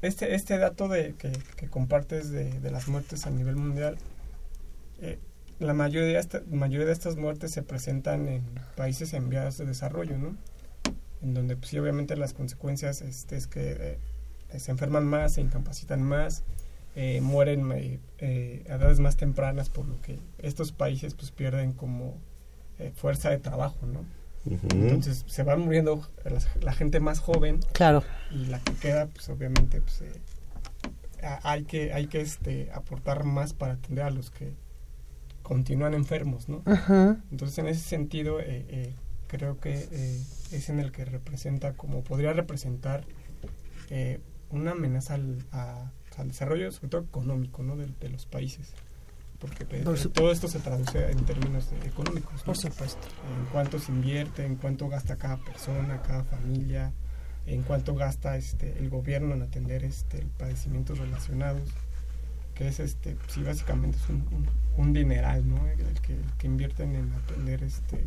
[0.00, 3.98] Este, este dato de, que, compartes de, las muertes a nivel mundial,
[5.58, 8.42] la mayoría, esta- mayoría de estas muertes se presentan en
[8.76, 10.34] países en vías de desarrollo, ¿no?
[11.20, 13.98] En donde, pues sí, obviamente las consecuencias este, es que
[14.58, 16.42] se enferman más, se incapacitan más,
[16.96, 21.72] eh, mueren eh, eh, a edades más tempranas, por lo que estos países pues pierden
[21.72, 22.16] como
[22.78, 24.04] eh, fuerza de trabajo, ¿no?
[24.72, 28.02] Entonces se van muriendo las- la, gente más joven Claro.
[28.30, 30.12] y la que queda, pues obviamente pues, eh,
[31.22, 34.54] a- hay que, hay que este, aportar más para atender a los que
[35.42, 36.62] continúan enfermos, ¿no?
[37.30, 38.94] Entonces en ese sentido eh, eh,
[39.26, 40.20] creo que eh,
[40.52, 43.04] es en el que representa, como podría representar
[43.90, 47.76] eh, una amenaza al, a- al desarrollo, sobre todo económico, ¿no?
[47.76, 48.72] De, de los países.
[49.38, 52.34] Porque pues, eh, todo esto se traduce en términos de- económicos.
[52.40, 52.44] ¿no?
[52.44, 53.06] Por supuesto.
[53.38, 56.92] En cuánto se invierte, en cuánto gasta cada persona, cada familia,
[57.46, 61.62] en cuánto gasta este el gobierno en atender este padecimientos relacionados
[62.54, 66.46] que es este sí básicamente es un, un, un dineral no el que, el que
[66.46, 68.04] invierten en atender este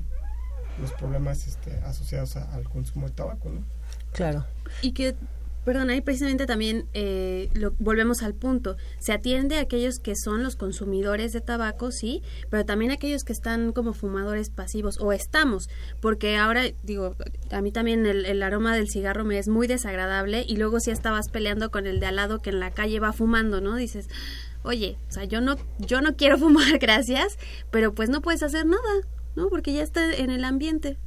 [0.80, 3.62] los problemas este asociados a- al consumo de tabaco no
[4.14, 4.46] Claro.
[4.84, 5.16] Y que
[5.66, 8.76] Perdón, ahí precisamente también eh, lo, volvemos al punto.
[9.00, 13.24] Se atiende a aquellos que son los consumidores de tabaco, sí, pero también a aquellos
[13.24, 15.70] que están como fumadores pasivos o estamos,
[16.02, 17.16] porque ahora, digo,
[17.52, 20.92] a mí también el, el aroma del cigarro me es muy desagradable y luego si
[20.92, 23.76] estabas peleando con el de al lado que en la calle va fumando, ¿no?
[23.76, 24.10] Dices,
[24.64, 27.38] oye, o sea, yo no, yo no quiero fumar, gracias,
[27.72, 29.02] pero pues no puedes hacer nada,
[29.36, 29.50] ¿no?
[29.50, 30.98] Porque ya está en el ambiente.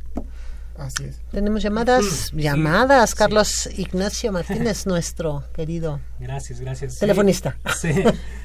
[0.78, 1.20] Así es.
[1.30, 3.14] Tenemos llamadas, llamadas.
[3.14, 6.98] Carlos Ignacio Martínez, nuestro querido Gracias, gracias.
[6.98, 7.58] Telefonista.
[7.80, 7.90] sí.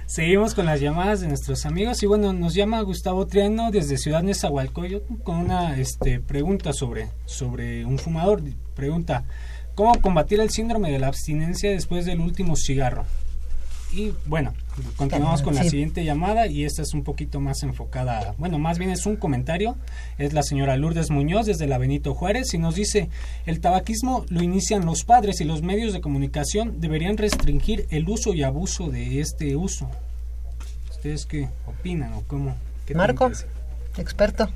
[0.05, 4.23] Seguimos con las llamadas de nuestros amigos y bueno, nos llama Gustavo Triano desde Ciudad
[4.23, 8.41] Nezahualcóyotl con una este, pregunta sobre, sobre un fumador.
[8.75, 9.23] Pregunta,
[9.75, 13.05] ¿cómo combatir el síndrome de la abstinencia después del último cigarro?
[13.93, 14.53] Y bueno,
[14.95, 15.71] continuamos con la Sí.
[15.71, 19.75] siguiente llamada y esta es un poquito más enfocada, bueno, más bien es un comentario,
[20.17, 23.09] es la señora Lourdes Muñoz desde la Benito Juárez y nos dice,
[23.45, 28.33] el tabaquismo lo inician los padres y los medios de comunicación deberían restringir el uso
[28.33, 29.89] y abuso de este uso.
[30.89, 32.55] ¿Ustedes qué opinan o cómo?
[32.85, 33.29] ¿Qué Marco,
[33.97, 34.49] experto.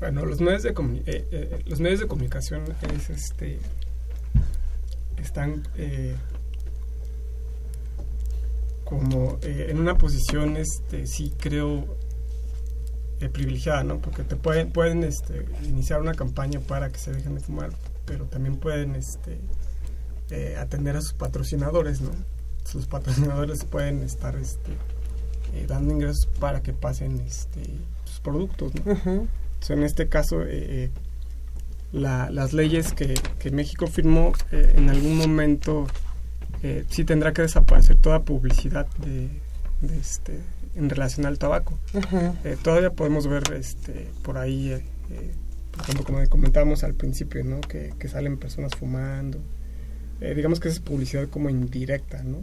[0.00, 2.64] Bueno, los medios de comuni- eh, eh, los medios de comunicación
[2.96, 3.58] es, este
[5.22, 6.16] están eh,
[8.90, 11.86] como eh, en una posición este sí creo
[13.20, 13.98] eh, privilegiada, ¿no?
[14.00, 17.70] Porque te pueden pueden este, iniciar una campaña para que se dejen de fumar,
[18.04, 19.38] pero también pueden este
[20.30, 22.10] eh, atender a sus patrocinadores, ¿no?
[22.64, 24.72] Sus patrocinadores pueden estar este
[25.66, 27.62] dando ingresos para que pasen este
[28.04, 28.72] sus productos.
[29.60, 30.36] So, en este caso,
[31.92, 35.86] la- las leyes que, que México firmó en algún momento
[36.62, 39.28] eh, sí tendrá que desaparecer toda publicidad de,
[39.80, 40.38] de este,
[40.74, 41.78] en relación al tabaco.
[42.44, 45.32] Eh, todavía podemos ver este, por ahí, eh, eh,
[45.72, 47.60] por ejemplo, como comentábamos al principio, ¿no?
[47.60, 49.38] que, que salen personas fumando.
[50.22, 52.40] Eh, digamos que esa es publicidad como indirecta, ¿no?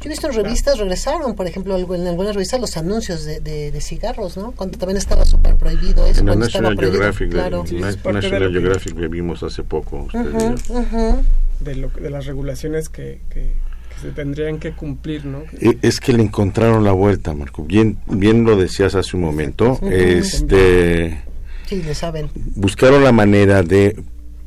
[0.00, 3.70] Yo he visto en revistas, regresaron, por ejemplo, en algunas revistas los anuncios de, de,
[3.70, 4.52] de cigarros, ¿no?
[4.52, 6.20] Cuando también estaba súper prohibido eso.
[6.20, 7.58] En la cuando estaba National prohibido, Geographic, claro.
[7.58, 10.04] Parte de National Geographic que vimos hace poco.
[10.04, 11.22] usted Ujú, vio.
[11.60, 13.52] De, lo, que- de las regulaciones que, que-
[13.88, 15.42] que se tendrían que cumplir, ¿no?
[15.60, 17.64] E- Es que le encontraron la vuelta, Marco.
[17.64, 19.78] Bien, bien lo decías hace un momento.
[19.90, 21.22] Este,
[21.66, 22.30] Sí, le saben.
[22.54, 23.96] buscaron la manera de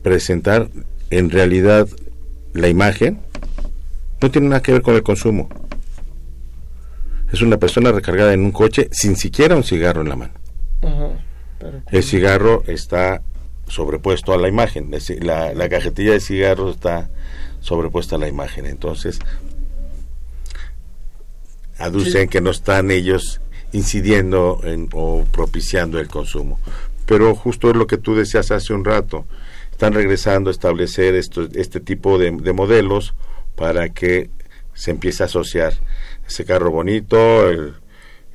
[0.03, 0.69] presentar
[1.09, 1.87] en realidad
[2.53, 3.19] la imagen.
[4.21, 5.49] No tiene nada que ver con el consumo.
[7.31, 10.33] Es una persona recargada en un coche sin siquiera un cigarro en la mano.
[10.81, 11.09] Ajá,
[11.59, 13.21] pero El cigarro está
[13.71, 14.85] sobrepuesto a la imagen.
[14.93, 17.09] Es decir, La, la cajetilla de cigarros está
[17.61, 18.65] sobrepuesta a la imagen.
[18.65, 19.19] Entonces,
[21.77, 22.27] aducen Sí.
[22.27, 26.59] que no están ellos incidiendo en- o propiciando el consumo.
[27.05, 29.25] Pero justo es lo que tú decías hace un rato.
[29.71, 33.13] Están regresando a establecer esto, este tipo de, de modelos
[33.55, 34.29] para que
[34.73, 35.73] se empiece a asociar
[36.27, 37.73] ese carro bonito, el,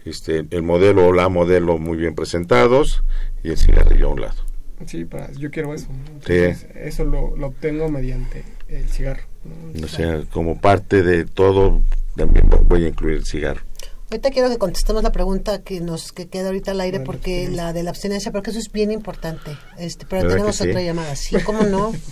[0.04, 3.02] este, el modelo o la modelo muy bien presentados
[3.44, 4.36] y el cigarrillo a un lado.
[4.84, 5.88] Sí, para, yo quiero eso.
[5.90, 6.20] ¿no?
[6.24, 6.34] Sí.
[6.34, 9.22] Entonces, Eso lo, lo obtengo mediante el cigarro.
[9.44, 9.84] ¿no?
[9.84, 11.80] O sea, como parte de todo,
[12.16, 13.62] también voy a incluir el cigarro.
[14.10, 17.72] Ahorita quiero que contestemos la pregunta que nos que queda ahorita al aire, porque la
[17.72, 19.56] de la abstinencia, porque eso es bien importante.
[19.78, 20.68] Este, pero ¿Verdad tenemos sí?
[20.68, 21.16] otra llamada.
[21.16, 21.92] Sí, ¿cómo no?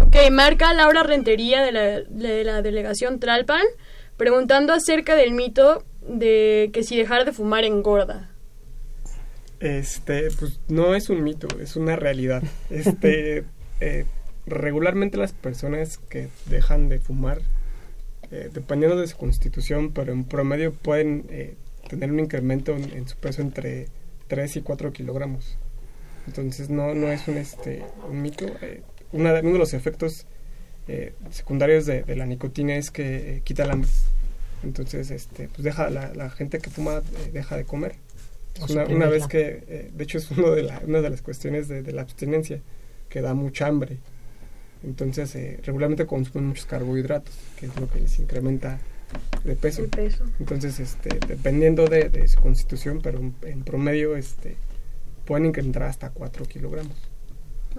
[0.00, 3.64] Ok, marca Laura Rentería de la, de la delegación Tralpan
[4.16, 8.30] preguntando acerca del mito de que si dejar de fumar engorda.
[9.60, 12.42] Este, pues no es un mito, es una realidad.
[12.70, 13.44] Este,
[13.80, 14.04] eh,
[14.46, 17.40] regularmente las personas que dejan de fumar,
[18.30, 21.54] eh, dependiendo de su constitución, pero en promedio pueden eh,
[21.88, 23.88] tener un incremento en, en su peso entre
[24.28, 25.56] 3 y 4 kilogramos.
[26.26, 28.46] Entonces no, no es un, este, un mito.
[28.62, 30.26] eh, una de- uno de los efectos
[30.88, 33.90] eh, secundarios de, de la nicotina es que quita el hambre.
[34.62, 37.96] Entonces, este, pues deja la, la gente que fuma deja de comer.
[38.88, 41.82] Una, vez que, eh, de hecho, es uno de la- una de las cuestiones de,
[41.82, 42.60] de la abstinencia,
[43.08, 43.98] que da mucha hambre.
[44.84, 48.78] Entonces, eh, regularmente consumen muchos carbohidratos, que es lo que les incrementa
[49.44, 49.82] de peso.
[49.82, 50.24] El peso.
[50.40, 54.56] Entonces, este, dependiendo de, de su constitución, pero en, promedio este,
[55.24, 56.96] pueden incrementar hasta 4 kilogramos.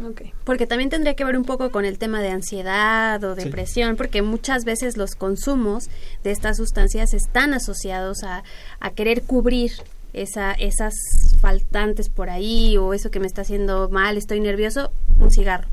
[0.03, 0.23] Ok.
[0.43, 3.45] Porque también tendría que ver un poco con el tema de ansiedad o Sí.
[3.45, 5.89] depresión, porque muchas veces los consumos
[6.23, 8.43] de estas sustancias están asociados a,
[8.81, 9.71] a querer cubrir
[10.15, 10.93] esa, esas
[11.39, 15.67] faltantes por ahí o eso que me está haciendo mal, estoy nervioso, un cigarro.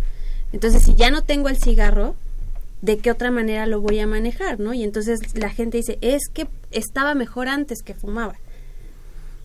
[0.53, 2.15] Entonces, si ya no tengo el cigarro,
[2.83, 4.61] ¿de qué otra manera lo voy a manejar?
[4.61, 4.75] ¿no?
[4.75, 8.37] Y entonces la gente dice, es que estaba mejor antes que fumaba.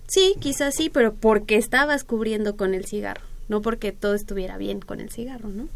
[0.07, 4.79] Sí, quizás sí, pero porque estabas cubriendo con el cigarro, no porque todo estuviera bien
[4.79, 5.67] con el cigarro, ¿no?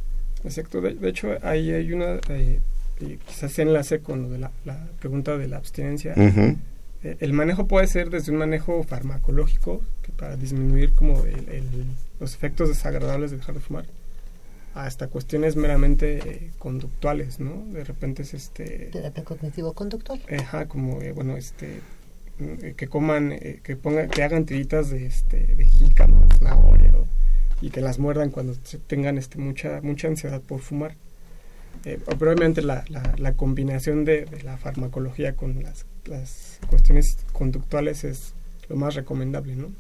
[0.44, 0.82] Exacto.
[0.82, 2.20] De, de hecho, ahí hay una...
[2.30, 2.60] eh,
[3.00, 6.14] y quizás se enlace con lo de la, la pregunta de la abstinencia.
[6.16, 6.56] Eh,
[7.04, 11.86] El manejo puede ser desde un manejo farmacológico, que para disminuir como el- el-
[12.20, 13.86] los efectos desagradables de dejar de fumar,
[14.76, 17.66] hasta cuestiones meramente eh, conductuales, ¿no?
[17.74, 18.90] De repente es este...
[18.92, 20.22] Terapia cognitivo-conductual.
[20.40, 21.82] Ajá, como, eh, bueno, este...
[22.40, 26.92] mm, eh, que coman, eh, que pongan, que hagan tiritas de, este, de jícama, zanahoria,
[26.96, 27.08] o-
[27.62, 28.54] y que las muerdan cuando
[28.88, 30.96] tengan este, mucha, mucha ansiedad por fumar.
[31.86, 32.84] Eh, pero obviamente la,
[33.18, 38.34] la, combinación de, la farmacología con las, las cuestiones conductuales es
[38.70, 39.72] lo más recomendable, ¿no?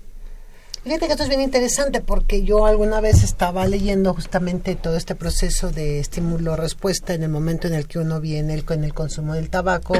[0.83, 5.13] Fíjate que esto es bien interesante porque yo alguna vez estaba leyendo justamente todo este
[5.13, 9.51] proceso de estímulo-respuesta en el momento en el que uno viene el, el consumo del
[9.51, 9.93] tabaco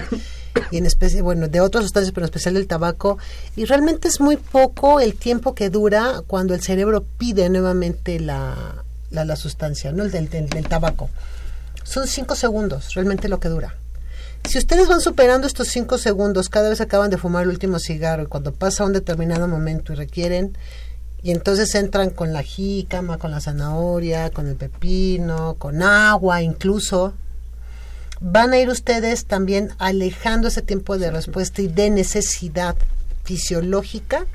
[0.72, 3.20] y en especie, bueno, de otras sustancias, pero en especial del tabaco.
[3.56, 8.84] Y realmente es muy poco el tiempo que dura cuando el cerebro pide nuevamente la,
[9.12, 10.04] la, la sustancia, ¿no?
[10.04, 11.12] El del, del, del tabaco.
[11.84, 13.76] Son cinco segundos, realmente lo que dura.
[14.50, 18.24] Si ustedes van superando estos cinco segundos cada vez acaban de fumar el último cigarro
[18.24, 20.58] y cuando pasa un determinado momento y requieren,
[21.24, 27.14] y entonces entran con la jícama, con la zanahoria, con el pepino, con agua incluso,
[28.20, 32.76] van a ir ustedes también alejando ese tiempo de respuesta y de necesidad
[33.24, 34.26] fisiológica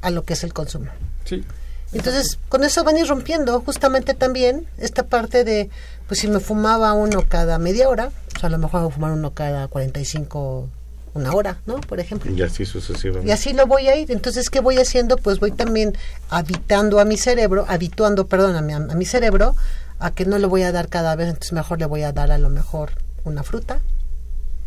[0.00, 0.90] a lo que es el consumo.
[1.24, 1.44] Sí.
[1.92, 5.70] Entonces, con eso van a ir rompiendo justamente también esta parte de,
[6.08, 9.12] pues si me fumaba uno cada media hora, pues a lo mejor voy a fumar
[9.12, 10.68] uno cada 45,
[11.14, 11.80] una hora, ¿no?
[11.80, 12.30] Por ejemplo.
[12.32, 13.28] Y así sucesivamente.
[13.28, 14.10] Y así lo voy a ir.
[14.10, 15.16] Entonces, ¿qué voy haciendo?
[15.16, 15.94] Pues voy también
[16.30, 19.54] habitando a mi cerebro, habituando, perdón, a mi, a mi cerebro
[20.00, 22.30] a que no le voy a dar cada vez, entonces mejor le voy a dar
[22.32, 22.90] a lo mejor
[23.24, 23.78] una fruta,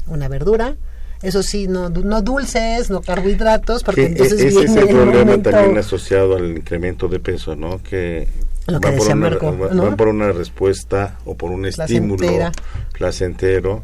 [0.07, 0.75] una verdura.
[1.21, 5.25] Eso sí, no, no dulces, no carbohidratos, porque Que, entonces e- ese es el problema
[5.25, 7.81] momento- también asociado al incremento de peso, ¿no?
[7.81, 8.27] Que
[8.67, 9.83] Lo que van, por decía una, Marco, va- ¿no?
[9.83, 12.51] van por una respuesta o por un estímulo Placentera.
[12.93, 13.83] placentero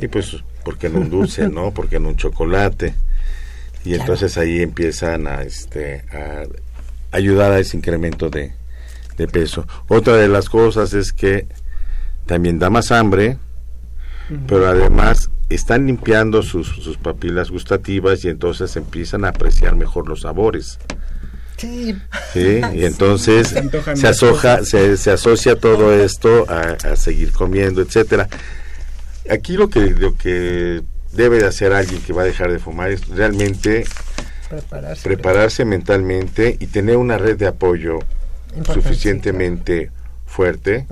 [0.00, 1.72] y pues porque no un dulce, ¿no?
[1.72, 2.94] Porque no un chocolate
[3.84, 6.44] y entonces ahí empiezan a este a
[7.16, 8.52] ayudar a ese incremento de,
[9.16, 9.66] de peso.
[9.88, 11.46] Otra de las cosas es que
[12.26, 13.38] también da más hambre,
[14.46, 20.20] pero además están limpiando sus, sus papilas gustativas y entonces empiezan a apreciar mejor los
[20.20, 20.78] sabores.
[21.60, 21.94] Sí.
[22.32, 22.60] ¿sí?
[22.74, 28.28] Y entonces Se se, asoja, se, se asocia todo esto a, a seguir comiendo, etcétera.
[29.30, 30.82] Aquí lo que, lo que
[31.12, 33.84] debe de hacer alguien que va a dejar de fumar es realmente
[34.48, 35.02] Prepararse.
[35.02, 37.98] prepararse mentalmente y tener una red de apoyo
[38.72, 39.90] suficientemente
[40.26, 40.86] fuerte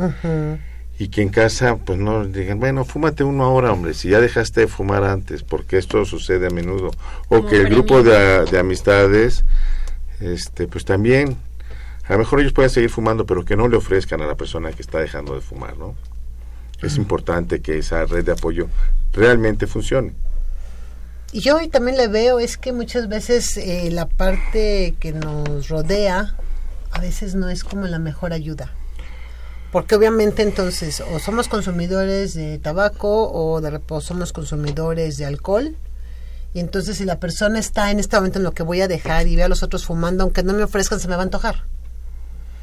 [0.98, 4.62] y que en casa pues no digan, bueno, fúmate uno ahora, hombre, si ya dejaste
[4.62, 6.90] de fumar antes, porque esto sucede a menudo.
[7.28, 9.44] O que el grupo de, de amistades,
[10.20, 11.36] este pues también,
[12.06, 14.72] a lo mejor ellos pueden seguir fumando, pero que no le ofrezcan a la persona
[14.72, 15.94] que está dejando de fumar, ¿no?
[16.82, 18.68] Es importante que esa red de apoyo
[19.12, 20.12] realmente funcione.
[21.32, 25.68] Y yo hoy también le veo es que muchas veces eh, la parte que nos
[25.68, 26.34] rodea
[26.90, 28.72] a veces no es como la mejor ayuda.
[29.72, 35.76] Porque obviamente entonces o somos consumidores de tabaco o de o somos consumidores de alcohol.
[36.58, 39.28] Y entonces si la persona está en este momento en lo que voy a dejar
[39.28, 41.62] y ve a los otros fumando, aunque no me ofrezcan, se me va a antojar.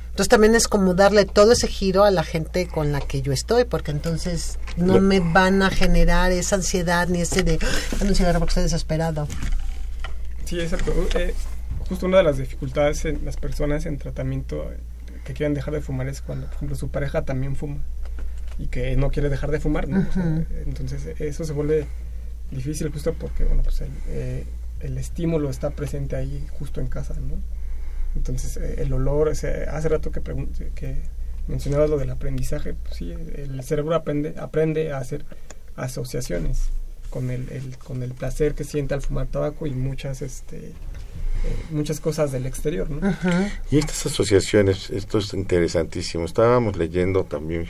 [0.10, 3.32] Entonces también es como darle todo ese giro a la gente con la que yo
[3.32, 7.68] estoy, porque entonces no me van a generar esa ansiedad ni ese de, "Ah,
[7.98, 9.30] dame un cigarro porque estoy desesperado.
[10.43, 10.91] Sí, exacto.
[11.16, 11.34] Eh,
[11.88, 14.78] justo una de las dificultades en las personas en tratamiento eh,
[15.24, 17.78] que quieren dejar de fumar es cuando, por ejemplo, su pareja también fuma
[18.58, 20.06] y que no quiere dejar de fumar, ¿no?
[20.10, 21.88] O sea, entonces, eso se vuelve
[22.52, 24.43] difícil justo porque, bueno, pues el, eh,
[24.82, 27.36] el estímulo está presente ahí justo en casa, ¿no?
[28.16, 30.22] Entonces, eh, el olor, ese- hace rato que,
[30.76, 30.96] que
[31.48, 35.26] mencionabas lo del aprendizaje, pues sí, el cerebro aprende, aprende a hacer
[35.76, 36.70] asociaciones
[37.10, 40.74] con el, el- con el placer que siente al fumar tabaco y muchas, este, eh,
[41.72, 43.00] muchas cosas del exterior, ¿no?
[43.72, 46.26] Y estas asociaciones, esto es interesantísimo.
[46.26, 47.68] Estábamos leyendo también,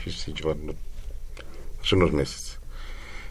[1.82, 2.55] hace unos meses,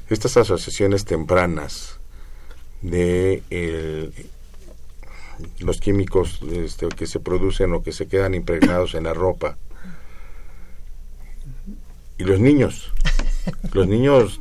[0.09, 1.99] estas asociaciones tempranas
[2.81, 4.13] de el-
[5.59, 9.57] los químicos este, que se producen o que se quedan impregnados en la ropa.
[12.17, 12.93] Y los niños,
[13.73, 14.39] los niños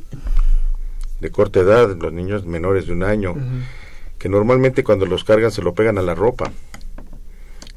[1.19, 3.35] de corta edad, los niños menores de un año,
[4.17, 6.51] que normalmente cuando los cargan se lo pegan a la ropa.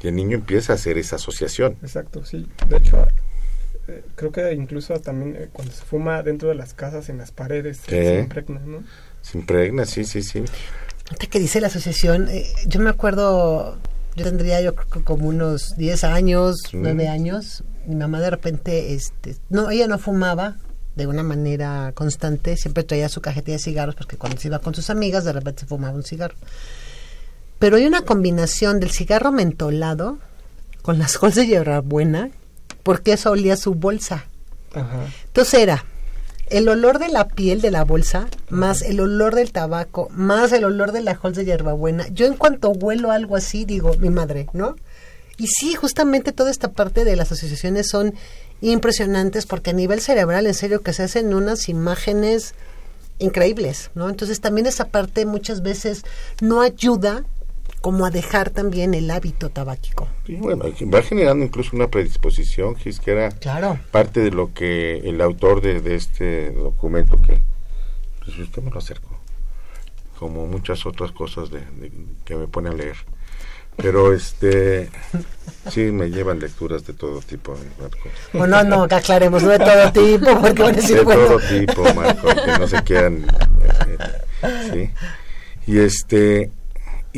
[0.01, 1.77] Y el niño empieza a hacer esa asociación.
[1.83, 2.47] Exacto, sí.
[2.69, 3.05] De hecho,
[3.89, 7.33] eh, creo que incluso también eh, cuando se fuma dentro de las casas, en las
[7.33, 8.85] paredes, se impregna, ¿no?
[9.23, 10.45] Se impregna, sí, sí, sí.
[11.11, 13.79] Ahorita que dice la asociación, eh, yo me acuerdo,
[14.15, 16.77] yo tendría yo creo que como unos 10 años, Sí.
[16.77, 20.57] 9 años, mi mamá de repente, este, no, ella no fumaba,
[20.99, 24.75] de una manera constante, siempre traía su cajetilla de cigarros porque cuando se iba con
[24.75, 26.35] sus amigas de repente se fumaba un cigarro.
[27.61, 30.19] Pero hay una combinación del cigarro mentolado
[30.83, 32.31] con las hojas de hierbabuena
[32.83, 34.25] porque eso olía su bolsa.
[34.75, 35.07] Ajá.
[35.27, 35.85] Entonces era
[36.51, 40.65] el olor de la piel de la bolsa, más el olor del tabaco, más el
[40.65, 42.07] olor de la hojas de hierbabuena.
[42.09, 44.77] Yo en cuanto huelo algo así, digo, mi madre, ¿no?
[45.37, 48.15] Y sí, justamente toda esta parte de las asociaciones son
[48.61, 52.55] impresionantes porque a nivel cerebral, en serio, que se hacen unas imágenes
[53.19, 54.09] increíbles, ¿no?
[54.09, 56.03] Entonces también esa parte muchas veces
[56.41, 57.25] no ayuda
[57.81, 60.09] como a dejar también el hábito tabáquico.
[60.27, 63.79] Y bueno, va generando incluso una predisposición, Gis, que era Claro.
[63.91, 67.41] parte de lo que el autor de, de este documento que
[68.25, 69.19] pues usted me lo acercó,
[70.19, 71.93] como muchas otras cosas de, de-
[72.25, 72.97] que me pone a leer.
[73.77, 74.91] Pero este
[75.71, 78.09] sí me llevan lecturas de todo tipo, Marco.
[78.33, 81.27] Bueno, no, que aclaremos, no de todo tipo, porque van a decir, de bueno.
[81.27, 83.25] todo tipo, Marco, que no se quieran.
[83.87, 84.91] eh,
[85.67, 85.73] ¿sí?
[85.73, 86.51] Y este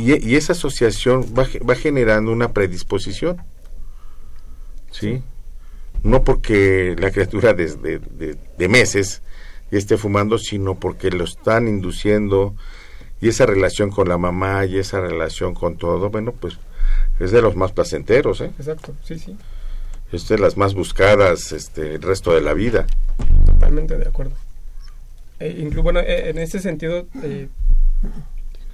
[0.01, 3.39] y, y esa asociación va, va generando una predisposición,
[4.91, 5.23] ¿sí?
[6.03, 9.23] No porque la criatura desde de, de meses
[9.71, 12.55] ya esté fumando, sino porque lo están induciendo
[13.21, 16.59] y esa relación con la mamá y esa relación con todo, bueno, pues
[17.19, 18.51] es de los más placenteros, ¿eh?
[18.59, 19.37] Exacto, sí, sí,
[20.11, 22.87] Es de las más buscadas este, el resto de la vida.
[23.45, 24.33] totalmente de acuerdo.
[25.39, 27.49] Eh, bueno, eh, en ese sentido, eh,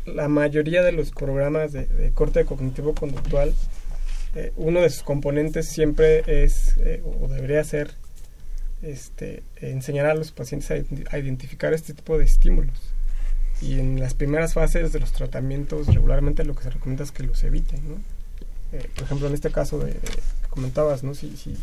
[0.06, 3.54] la mayoría de los programas de, corte cognitivo-conductual,
[4.34, 7.90] eh, uno de sus componentes siempre es, eh, o debería ser,
[8.82, 12.76] este, enseñar a los pacientes a, ident- a identificar este tipo de estímulos.
[13.62, 17.22] Y en las primeras fases de los tratamientos, regularmente lo que se recomienda es que
[17.22, 17.96] los eviten, ¿no?
[18.72, 21.14] Eh, por ejemplo, en este caso de, que comentabas, ¿no?
[21.14, 21.56] Si, si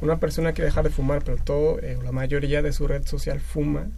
[0.00, 3.38] una persona quiere dejar de fumar, pero todo, o la mayoría de su red social
[3.40, 3.88] fuma,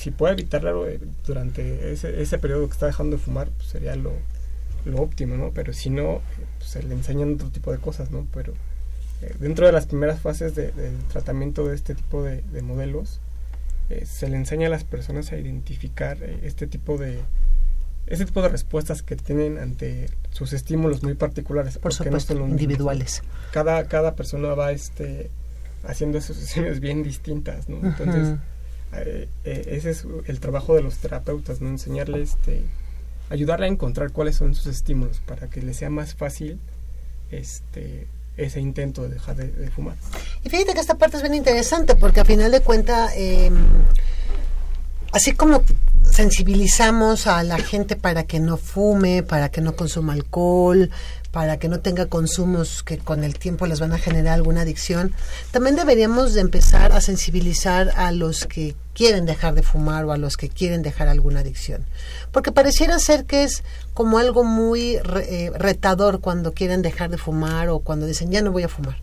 [0.00, 0.86] si puede evitarlo
[1.26, 4.12] durante ese, ese periodo que está dejando de fumar, pues sería lo,
[4.84, 5.50] lo óptimo, ¿no?
[5.52, 6.20] Pero si no,
[6.58, 8.26] pues se le enseñan otro tipo de cosas, ¿no?
[8.32, 8.54] Pero
[9.22, 13.20] eh, dentro de las primeras fases de- del tratamiento de este tipo de, de modelos,
[13.90, 17.20] eh, se le enseña a las personas a identificar eh, este tipo de
[18.06, 22.50] este tipo de respuestas que tienen ante sus estímulos muy particulares Por porque no son
[22.50, 23.22] individuales.
[23.52, 25.30] cada cada persona va este
[25.84, 28.36] haciendo asociaciones bien distintas no entonces
[28.92, 32.62] eh, ese es el trabajo de los terapeutas no enseñarle este
[33.28, 36.58] ayudarle a encontrar cuáles son sus estímulos para que le sea más fácil
[37.30, 39.96] este ese intento de dejar de, fumar.
[40.44, 43.50] Y fíjate que esta parte es bien interesante porque a final de cuentas, eh,
[45.12, 45.62] así como
[46.02, 50.90] sensibilizamos a la gente para que no fume, para que no consuma alcohol,
[51.30, 55.12] para que no tenga consumos que con el tiempo les van a generar alguna adicción,
[55.52, 60.16] también deberíamos de empezar a sensibilizar a los que quieren dejar de fumar o a
[60.18, 61.84] los que quieren dejar alguna adicción.
[62.32, 63.62] Porque pareciera ser que es
[63.94, 68.42] como algo muy re- eh, retador cuando quieren dejar de fumar o cuando dicen ya
[68.42, 68.96] no voy a fumar.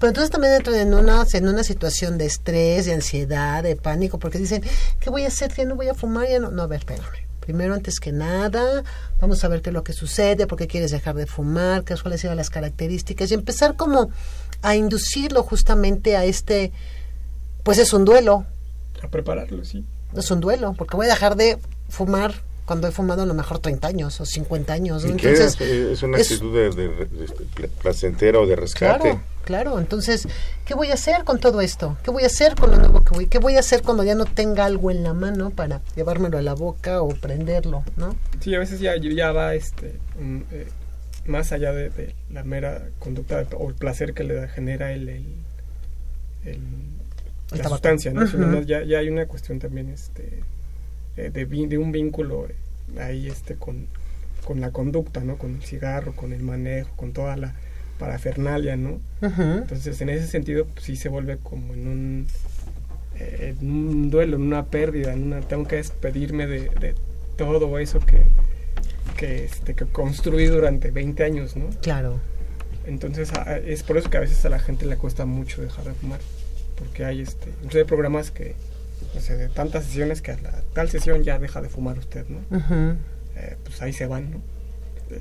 [0.00, 4.18] Pero entonces también entran en una, en una situación de estrés, de ansiedad, de pánico,
[4.18, 4.62] porque dicen,
[4.98, 5.54] ¿qué voy a hacer?
[5.54, 6.50] Ya no voy a fumar, ya no.
[6.50, 7.28] No, a ver, espérame.
[7.40, 8.82] Primero, antes que nada,
[9.20, 11.94] vamos a ver qué es lo que sucede, por qué quieres dejar de fumar, qué
[11.96, 14.10] cuáles son las características, y empezar como
[14.62, 16.72] a inducirlo justamente a este,
[17.62, 18.46] pues es un duelo,
[19.02, 19.84] a prepararlo sí
[20.16, 22.34] es un duelo, porque voy a dejar de fumar
[22.70, 25.04] cuando he fumado a lo mejor 30 años o 50 años.
[25.04, 27.06] Entonces, es, es una es- actitud de, de- de-
[27.52, 29.00] pla- placentera o de rescate.
[29.00, 29.78] Claro, claro.
[29.80, 30.28] Entonces,
[30.64, 31.98] ¿qué voy a hacer con todo esto?
[32.04, 33.26] ¿Qué voy a hacer con lo nuevo que voy?
[33.26, 36.42] ¿Qué voy a hacer cuando ya no tenga algo en la mano para llevármelo a
[36.42, 38.14] la boca o prenderlo, no?
[38.38, 39.96] Sí, a veces ya, ya va este,
[40.52, 40.68] eh,
[41.26, 45.08] más allá de, de la mera conducta o el placer que le da- genera el,
[45.08, 45.24] el,
[46.44, 46.60] el- El
[47.50, 47.70] la tabaco.
[47.74, 48.60] sustancia, ¿no?
[48.62, 50.44] Ya, ya hay una cuestión también este,
[51.16, 53.86] eh, de, de un vínculo eh, ahí este, con,
[54.44, 55.36] con la conducta, ¿no?
[55.38, 57.54] Con el cigarro, con el manejo, con toda la
[57.98, 59.00] parafernalia, ¿no?
[59.58, 62.26] Entonces, en ese sentido, pues, sí se vuelve como en un,
[63.18, 66.94] eh, en un duelo, en una pérdida, en una, tengo que despedirme de, de
[67.36, 68.22] todo eso que,
[69.16, 71.68] que, este, que construí durante 20 años, ¿no?
[71.82, 72.18] Claro.
[72.86, 75.84] Entonces, a- es por eso que a veces a la gente le cuesta mucho dejar
[75.84, 76.20] de fumar,
[76.78, 78.54] porque hay, este, hay programas que,
[79.14, 82.26] no sé, de tantas sesiones que a la tal sesión ya deja de fumar usted,
[82.28, 82.40] ¿no?
[83.36, 84.42] Eh, pues ahí se van, ¿no?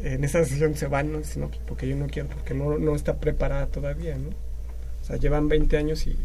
[0.04, 1.20] En esa sesión se van, ¿no?
[1.20, 4.30] Dicen, no, pues porque yo no quiero, porque no, no está preparada todavía, ¿no?
[4.30, 6.18] O sea, llevan 20 años y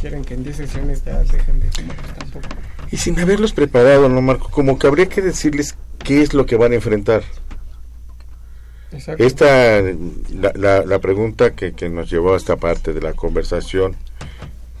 [0.00, 2.48] quieren que en 10 sesiones ya dejen de fumar, pues tampoco.
[2.90, 4.48] Y sin haberlos preparado, ¿no, Marco?
[4.50, 7.22] Como que habría que decirles qué es lo que van a enfrentar.
[8.92, 9.22] Exacto.
[9.22, 13.96] Esta, la, la, la pregunta que, que nos llevó a esta parte de la conversación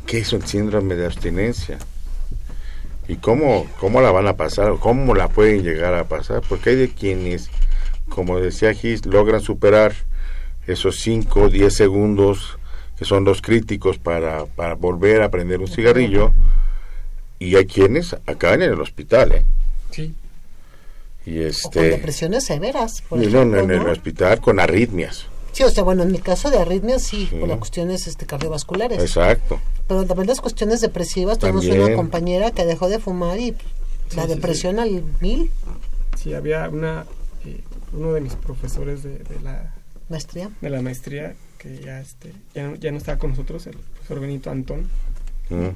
[0.06, 1.78] qué es el síndrome de abstinencia
[3.08, 6.76] y cómo, cómo la van a pasar, cómo la pueden llegar a pasar, porque hay
[6.76, 7.50] de quienes,
[8.08, 9.94] como decía Gis, logran superar
[10.66, 12.58] esos 5 o 10 segundos
[12.96, 16.32] que son los críticos para, para volver a prender un cigarrillo
[17.38, 19.44] y hay quienes acaban en el hospital, ¿eh?
[19.90, 20.14] Sí.
[21.24, 21.80] Y O con este...
[21.90, 23.02] depresiones severas.
[23.08, 25.26] Por no, ejemplo, no, en el hospital con arritmias.
[25.52, 27.36] Sí, o sea, bueno, en mi caso de arritmias sí, Sí.
[27.36, 29.00] por las cuestiones este, cardiovasculares.
[29.00, 29.60] Exacto.
[29.88, 31.38] Pero también las cuestiones depresivas.
[31.38, 31.86] Tenemos También.
[31.88, 33.56] una compañera que dejó de fumar y
[34.14, 35.50] la sí, depresión al mil,
[36.16, 37.06] Sí, había una,
[37.44, 37.60] eh,
[37.92, 39.74] uno de mis profesores de, de la,
[40.08, 40.50] maestría.
[40.60, 44.20] de la maestría que ya, este, ya, no, ya no estaba con nosotros, el profesor
[44.20, 44.90] Benito Antón.
[45.48, 45.68] Mm.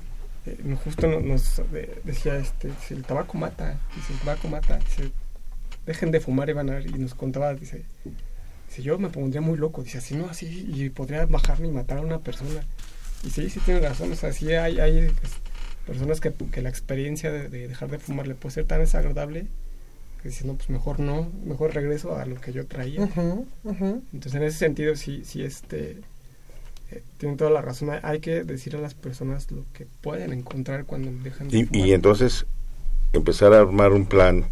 [0.47, 4.79] Eh, justo no- nos de- decía, este, dice, el tabaco mata, dice, el tabaco mata,
[4.79, 5.11] dice,
[5.87, 7.83] dejen de fumar y van a ver, y nos contaba, dice,
[8.75, 11.99] dice, yo me pondría muy loco, dice, así no, así, y podría bajarme y matar
[11.99, 12.65] a una persona.
[13.25, 15.33] Y sí, sí tiene razón, o sea, sí hay, hay pues,
[15.87, 19.47] personas que, que la experiencia de, de dejar de fumar le puede ser tan desagradable
[20.23, 23.07] que dicen, no, pues mejor no, mejor regreso a lo que yo traía.
[23.63, 25.99] Entonces, en ese sentido, sí, sí, este,
[26.91, 27.91] eh, tienen toda la razón.
[28.03, 31.87] Hay, que decir a las personas lo que pueden encontrar cuando dejan de Y, fumar.
[31.87, 32.47] y entonces
[33.13, 34.47] empezar a armar un plan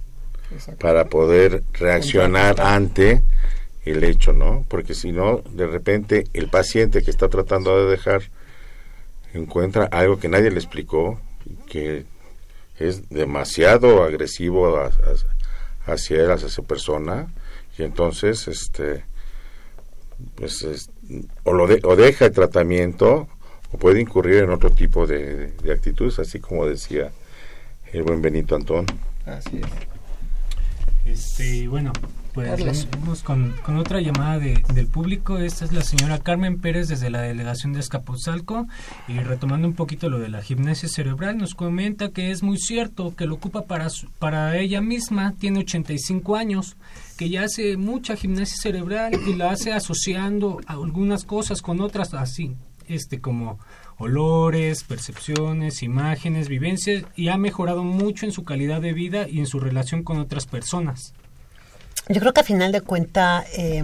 [0.52, 0.78] Exacto.
[0.78, 3.22] para poder reaccionar ante
[3.84, 4.64] el hecho, ¿no?
[4.68, 8.22] Porque si no, de repente el paciente que está tratando de dejar
[9.34, 11.18] encuentra algo que nadie le explicó,
[11.66, 12.04] que
[12.78, 14.90] es demasiado agresivo a-
[15.86, 17.26] hacia él, hacia su persona,
[17.78, 19.04] y entonces, este,
[20.36, 20.90] pues, es-
[21.44, 23.26] o, lo de- o deja el tratamiento,
[23.72, 27.10] o puede incurrir en otro tipo de, de actitudes, así como decía
[27.92, 28.86] el buen Benito Antón.
[29.26, 29.70] Así es.
[31.18, 31.92] Este, bueno,
[32.34, 35.38] pues vamos con, con otra llamada de- del público.
[35.38, 38.66] Esta es la señora Carmen Pérez desde la delegación de Escapotzalco.
[39.06, 43.14] Y retomando un poquito lo de la gimnasia cerebral, nos comenta que es muy cierto
[43.14, 45.34] que lo ocupa para, su- para ella misma.
[45.38, 46.76] Tiene 85 años,
[47.18, 52.14] que ya hace mucha gimnasia cerebral y la hace asociando a algunas cosas con otras
[52.14, 52.56] así,
[52.88, 53.58] este como
[53.98, 59.46] olores, percepciones, imágenes, vivencias y ha mejorado mucho en su calidad de vida y en
[59.46, 61.14] su relación con otras personas.
[62.12, 63.82] Yo creo que a final de cuenta eh,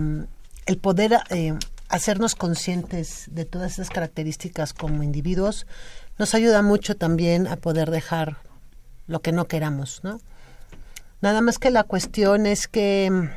[0.67, 1.55] el poder eh,
[1.89, 5.67] hacernos conscientes de todas esas características como individuos
[6.19, 8.37] nos ayuda mucho también a poder dejar
[9.07, 10.21] lo que no queramos, ¿no?
[11.23, 13.31] Nada más que la cuestión es que, mm,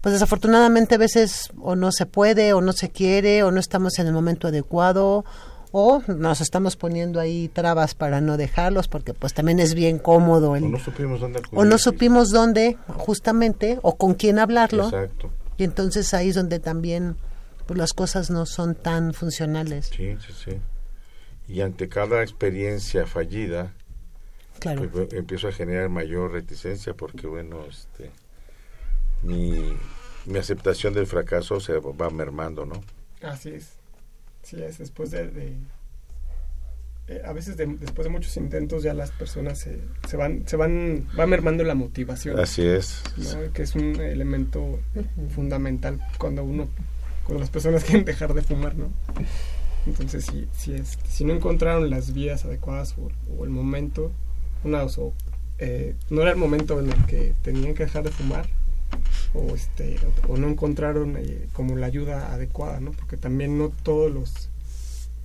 [0.00, 3.96] pues desafortunadamente a veces o no se puede o no se quiere o no estamos
[4.00, 5.24] en el momento adecuado
[5.72, 10.56] o nos estamos poniendo ahí trabas para no dejarlos porque pues también es bien cómodo
[10.56, 11.58] el, O no supimos dónde acudir.
[11.58, 15.30] o no supimos dónde justamente o con quién hablarlo Exacto.
[15.56, 17.16] y entonces ahí es donde también
[17.66, 20.60] pues, las cosas no son tan funcionales Sí, sí, sí.
[21.48, 23.72] Y ante cada experiencia fallida,
[24.60, 28.10] claro pues, empiezo a generar mayor reticencia porque, bueno, este,
[29.22, 29.72] mi,
[30.26, 32.80] mi aceptación del fracaso se va mermando, ¿no?
[33.22, 33.79] Así es.
[34.50, 35.28] Sí, es después de...
[35.28, 35.56] de-
[37.08, 39.78] eh, a veces de- después de muchos intentos ya las personas se,
[40.08, 43.02] se van se van va mermando la motivación Así es.
[43.16, 43.52] ¿no?
[43.52, 44.78] que es un elemento
[45.34, 46.68] fundamental cuando uno
[47.24, 48.90] cuando las personas quieren dejar de fumar no
[49.86, 54.12] entonces si si es si no encontraron las vías adecuadas o, o el momento
[54.62, 55.12] una o
[55.58, 58.46] eh, no era el momento en el que tenían que dejar de fumar
[59.34, 63.70] o este o, o no encontraron eh, como la ayuda adecuada no porque también no
[63.82, 64.48] todos los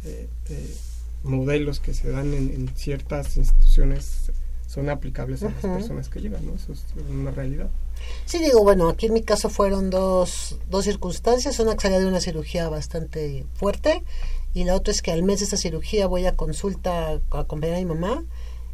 [0.03, 0.76] eh, eh,
[1.24, 4.32] modelos que se dan en, en ciertas instituciones
[4.68, 7.70] son aplicables a las personas que llegan no eso es una realidad.
[8.26, 11.59] Sí, digo, bueno, aquí en mi caso fueron dos, dos circunstancias.
[11.59, 14.03] Una que salía de una cirugía bastante fuerte
[14.53, 17.76] y la otra es que al mes de esa cirugía voy a consulta a acompañar
[17.76, 18.24] a mi mamá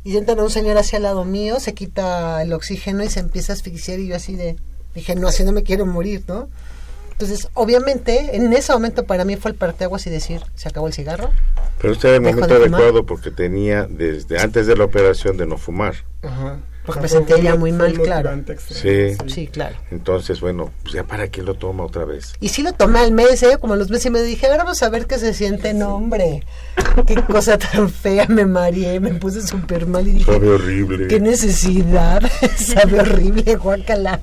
[0.04, 3.54] y entra un señor hacia al lado mío, se quita el oxígeno y se empieza
[3.54, 4.56] a asfixiar y yo así de,
[4.96, 6.48] dije, no, así no me quiero morir, ¿no?
[7.12, 10.94] Entonces, obviamente, en ese momento para mí fue el parteaguas y decir, se acabó el
[10.94, 11.30] cigarro.
[11.80, 15.58] Pero este era el momento adecuado porque tenía desde antes de la operación de no
[15.58, 15.94] fumar.
[16.24, 16.60] Ajá.
[16.86, 18.32] Porque me sentía ya muy mal, claro.
[18.68, 19.16] Sí.
[19.28, 19.76] Sí, claro.
[19.92, 22.34] Entonces, bueno, pues ya para qué lo toma otra vez.
[22.40, 23.58] Y sí lo tomé al mes, ¿eh?
[23.62, 25.76] Como a los meses y me dije, ahora vamos a ver qué se siente.
[25.76, 26.44] No, hombre,
[27.06, 31.08] qué cosa tan fea, me mareé, me puse súper mal y dije, Sabe horrible.
[31.08, 32.24] qué necesidad,
[32.58, 34.20] sabe horrible, guácala.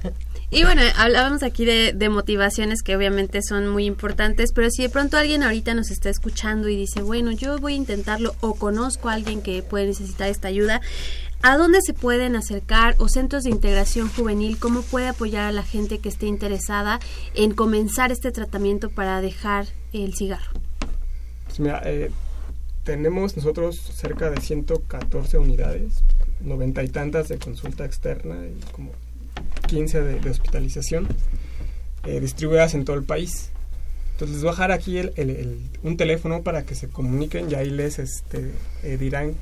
[0.51, 4.89] Y bueno, hablábamos aquí de, de motivaciones que obviamente son muy importantes, pero si de
[4.89, 9.11] pronto alguien ahorita nos está escuchando y dice, bueno, yo voy a intentarlo o conozco
[9.11, 10.81] a alguien que puede necesitar esta ayuda,
[11.43, 14.59] ¿a dónde se pueden acercar o centros de integración juvenil?
[14.59, 16.99] ¿Cómo puede apoyar a la gente que esté interesada
[17.35, 20.51] en comenzar este tratamiento para dejar el cigarro?
[21.45, 22.11] Pues mira, eh,
[22.85, 26.05] tenemos nosotros cerca de 114 unidades,
[26.41, 28.93] noventa y tantas de consulta externa y como
[29.67, 31.09] 15 de, hospitalización,
[32.05, 33.51] eh, distribuidas en todo el país.
[34.13, 35.01] Entonces les voy a dejar aquí
[35.83, 38.51] un teléfono para que se comuniquen y ahí les este,
[38.83, 39.35] eh, dirán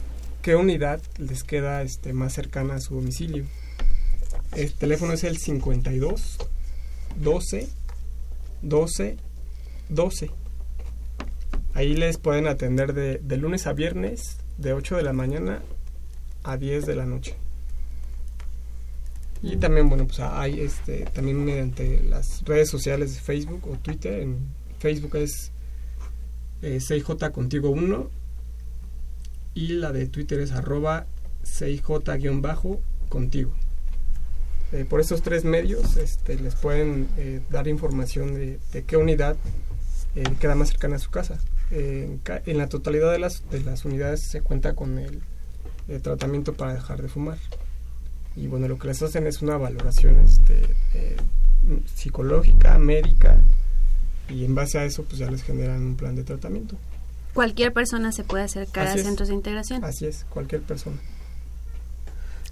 [0.43, 3.45] qué unidad les queda este, más cercana a su domicilio.
[4.55, 6.39] El teléfono es el 52
[7.21, 7.69] 12
[8.63, 9.17] 12
[9.89, 10.31] 12.
[11.75, 15.63] Ahí les pueden atender de, de lunes a viernes, de 8 de la mañana
[16.43, 17.35] a 10 de la noche.
[19.43, 24.21] Y también, bueno, pues hay este, también mediante las redes sociales de Facebook o Twitter.
[24.21, 24.39] En
[24.79, 25.53] Facebook es
[26.63, 28.11] eh, 6J contigo 1
[29.55, 31.07] y la de Twitter es arroba
[31.45, 33.53] 6J-bajo contigo.
[34.73, 39.37] Eh, por estos tres medios este, les pueden eh, dar información de, de qué unidad
[40.17, 41.39] eh, queda más cercana a su casa.
[41.71, 45.21] En, ca- en la totalidad de las, de las unidades se cuenta con el,
[46.03, 47.39] tratamiento para dejar de fumar.
[48.37, 50.63] Y bueno, lo que les hacen es una valoración este,
[50.95, 51.17] eh,
[51.95, 53.39] psicológica, médica,
[54.29, 56.77] y en base a eso pues ya les generan un plan de tratamiento.
[57.33, 59.07] Cualquier persona se puede acercar Así a es.
[59.07, 59.85] centros de integración.
[59.85, 60.97] Así es, cualquier persona.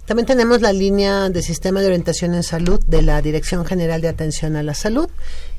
[0.05, 4.07] También tenemos la línea de Sistema de Orientación en Salud de la Dirección General de
[4.07, 5.09] Atención a la Salud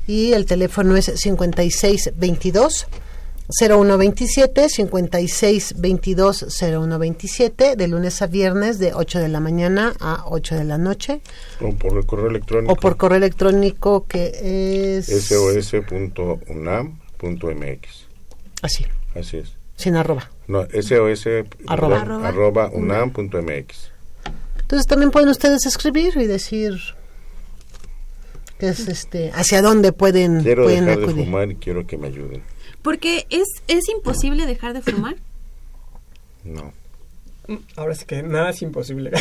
[0.07, 2.87] y el teléfono es 5622
[3.49, 10.63] 0127 5622 0127 de lunes a viernes de 8 de la mañana a 8 de
[10.65, 11.21] la noche
[11.61, 12.73] O por el correo electrónico.
[12.73, 17.89] o por correo electrónico que es sos.unam.mx.
[18.61, 18.85] así,
[19.15, 19.53] Así es.
[19.77, 20.29] sin arroba.
[20.47, 20.91] No, sos
[21.67, 22.01] Arroba.
[22.01, 23.91] arroba, arroba unam.mx.
[24.59, 26.77] Entonces también pueden ustedes escribir y decir
[28.59, 31.25] que es este hacia dónde pueden, Quiero pueden dejar de acudir.
[31.25, 32.43] fumar y quiero que me ayuden.
[32.81, 35.15] Porque es, es imposible dejar de fumar.
[36.43, 36.73] No.
[37.77, 39.11] Ahora sí que nada es imposible.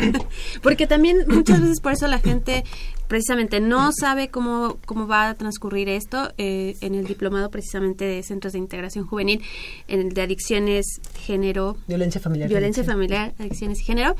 [0.62, 2.64] Porque también muchas veces por eso la gente
[3.08, 6.32] precisamente no sabe cómo, cómo va a transcurrir esto.
[6.38, 9.42] Eh, en el diplomado precisamente de Centros de Integración Juvenil,
[9.86, 10.86] en el de Adicciones,
[11.18, 12.48] Género, Violencia familiar.
[12.48, 14.16] Violencia familiar, Adicciones y Género,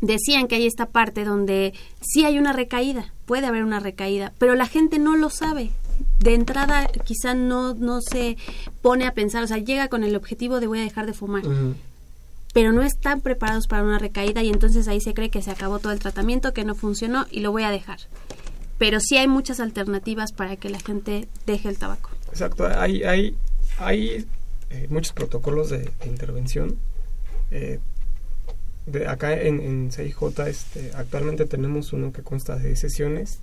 [0.00, 4.54] decían que hay esta parte donde sí hay una recaída, puede haber una recaída, pero
[4.54, 5.70] la gente no lo sabe.
[6.20, 8.36] De entrada quizá no, no se
[8.82, 11.42] pone a pensar, o sea, llega con el objetivo de voy a dejar de fumar
[12.52, 15.78] pero no están preparados para una recaída y entonces ahí se cree que se acabó
[15.78, 18.00] todo el tratamiento, que no funcionó y lo voy a dejar.
[18.78, 22.10] Pero sí hay muchas alternativas para que la gente deje el tabaco.
[22.30, 23.36] Exacto, hay, hay,
[23.78, 24.26] hay
[24.70, 26.76] eh, muchos protocolos de, de intervención.
[27.50, 27.80] Eh,
[28.86, 33.40] de acá en, en CIJ este, actualmente tenemos uno que consta de sesiones,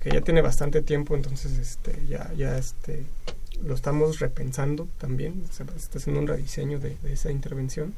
[0.00, 3.04] que ya tiene bastante tiempo, entonces este, ya, ya este,
[3.64, 7.92] lo estamos repensando también, se está haciendo un rediseño de, esa intervención.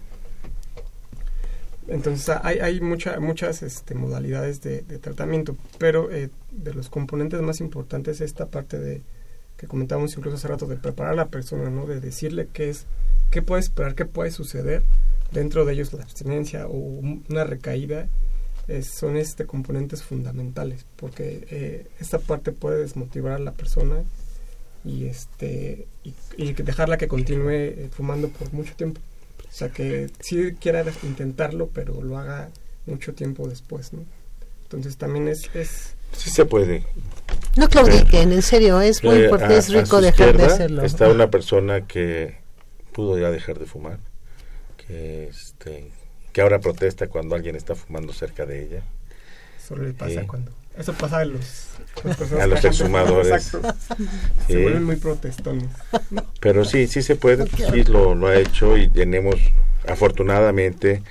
[1.88, 7.60] Entonces hay, hay mucha, muchas este, modalidades de, tratamiento, pero eh, de los componentes más
[7.60, 9.02] importantes esta parte de
[9.56, 11.84] que comentábamos incluso hace rato de preparar a la persona, ¿no?
[11.84, 12.86] De decirle qué es,
[13.30, 14.82] qué puede esperar, qué puede suceder
[15.32, 18.08] dentro de ellos la abstinencia o un- una recaída
[18.78, 24.02] es- son este componentes fundamentales porque eh, esta parte puede desmotivar a la persona
[24.84, 29.00] y este y, dejarla que continúe eh, fumando por mucho tiempo
[29.48, 32.48] o sea que sí quiera intentarlo pero lo haga
[32.86, 34.04] mucho tiempo después no
[34.62, 36.82] entonces también es, es Sí se puede.
[37.56, 40.82] No claudiquen, en serio, es muy Eh, importante, a- es rico dejar de hacerlo.
[40.82, 42.38] Está una persona que
[42.92, 44.00] pudo ya dejar de fumar,
[44.76, 45.92] que este
[46.32, 48.82] que ahora protesta cuando alguien está fumando cerca de ella.
[49.66, 50.26] solo le pasa Sí.
[50.26, 51.68] cuando eso pasa a los,
[52.40, 53.28] A los que- exhumadores.
[53.54, 53.74] Exacto.
[54.46, 54.52] Sí.
[54.54, 55.68] se vuelven muy protestones
[56.40, 59.36] Pero sí, sí se puede, sí lo, lo ha hecho y tenemos
[59.86, 61.02] afortunadamente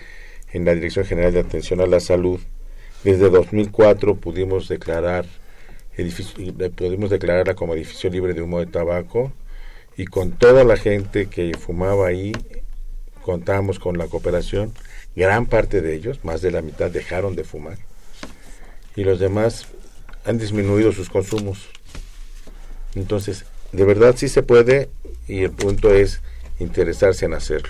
[0.51, 2.39] en la Dirección General de Atención a la Salud
[3.03, 5.25] desde 2004 pudimos declarar
[5.95, 9.31] edificio, eh, pudimos declararla como edificio libre de humo de tabaco
[9.95, 12.31] y con toda la gente que fumaba ahí
[13.21, 14.73] contábamos con la cooperación
[15.19, 17.77] gran parte de ellos más de la mitad dejaron de fumar.
[18.95, 19.67] Y los demás
[20.23, 21.67] han disminuido sus consumos.
[22.95, 23.43] Entonces
[23.73, 24.89] de verdad sí se puede
[25.27, 26.21] y el punto es
[26.59, 27.69] interesarse en hacerlo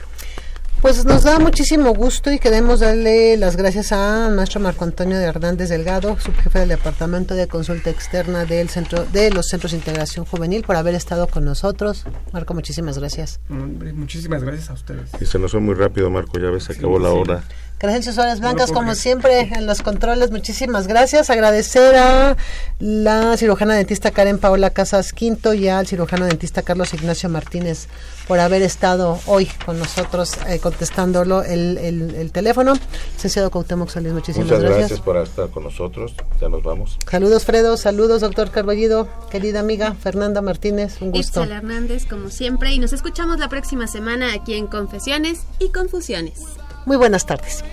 [0.81, 5.25] Pues nos da muchísimo gusto y queremos darle las gracias a nuestro Marco Antonio de
[5.25, 10.25] Hernández Delgado, subjefe del Departamento de Consulta Externa del centro de los Centros de Integración
[10.25, 12.05] Juvenil, por haber estado con nosotros.
[12.31, 13.41] Marco, muchísimas gracias.
[13.49, 16.97] Muchísimas gracias a ustedes y se nos fue muy rápido Marco ya ves se acabó
[16.97, 17.15] Sí, la sí.
[17.17, 17.43] hora
[17.81, 20.31] Gracias, Suárez No Blancas, puedo como siempre, en los controles.
[20.31, 21.29] Muchísimas gracias.
[21.29, 22.35] Agradecer a
[22.79, 27.87] la cirujana dentista Karen Paola Casas Quinto y al cirujano dentista Carlos Ignacio Martínez
[28.29, 32.75] por haber estado hoy con nosotros eh, contestándolo el, el, el teléfono.
[33.15, 34.79] Licenciado Cuauhtémoc Solís, muchísimas Muchas gracias.
[34.81, 36.13] gracias por estar con nosotros.
[36.39, 36.99] Ya nos vamos.
[37.09, 41.41] Saludos Fredo, saludos doctor Carballido, querida amiga Fernanda Martínez, un gusto.
[41.41, 46.39] Itzel Hernández, como siempre, y nos escuchamos la próxima semana aquí en Confesiones y Confusiones.
[46.85, 47.63] Muy buenas tardes.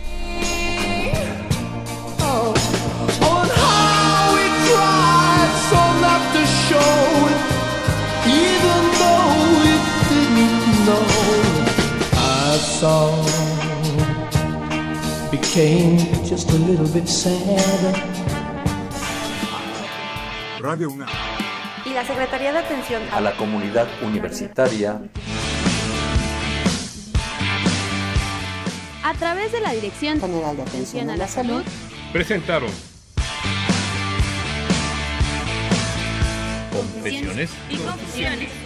[3.20, 7.65] on how we tried so not to show it,
[10.86, 11.02] know.
[12.14, 13.26] Our song
[15.30, 17.94] became just a little bit sad.
[20.60, 21.08] Radio UNAM.
[21.84, 25.00] Y la Secretaría de Atención A la comunidad universitaria
[29.04, 31.62] A través de la Dirección General de Atención a la Salud,
[32.12, 32.70] Presentaron
[36.72, 38.65] Confesiones y Confusiones.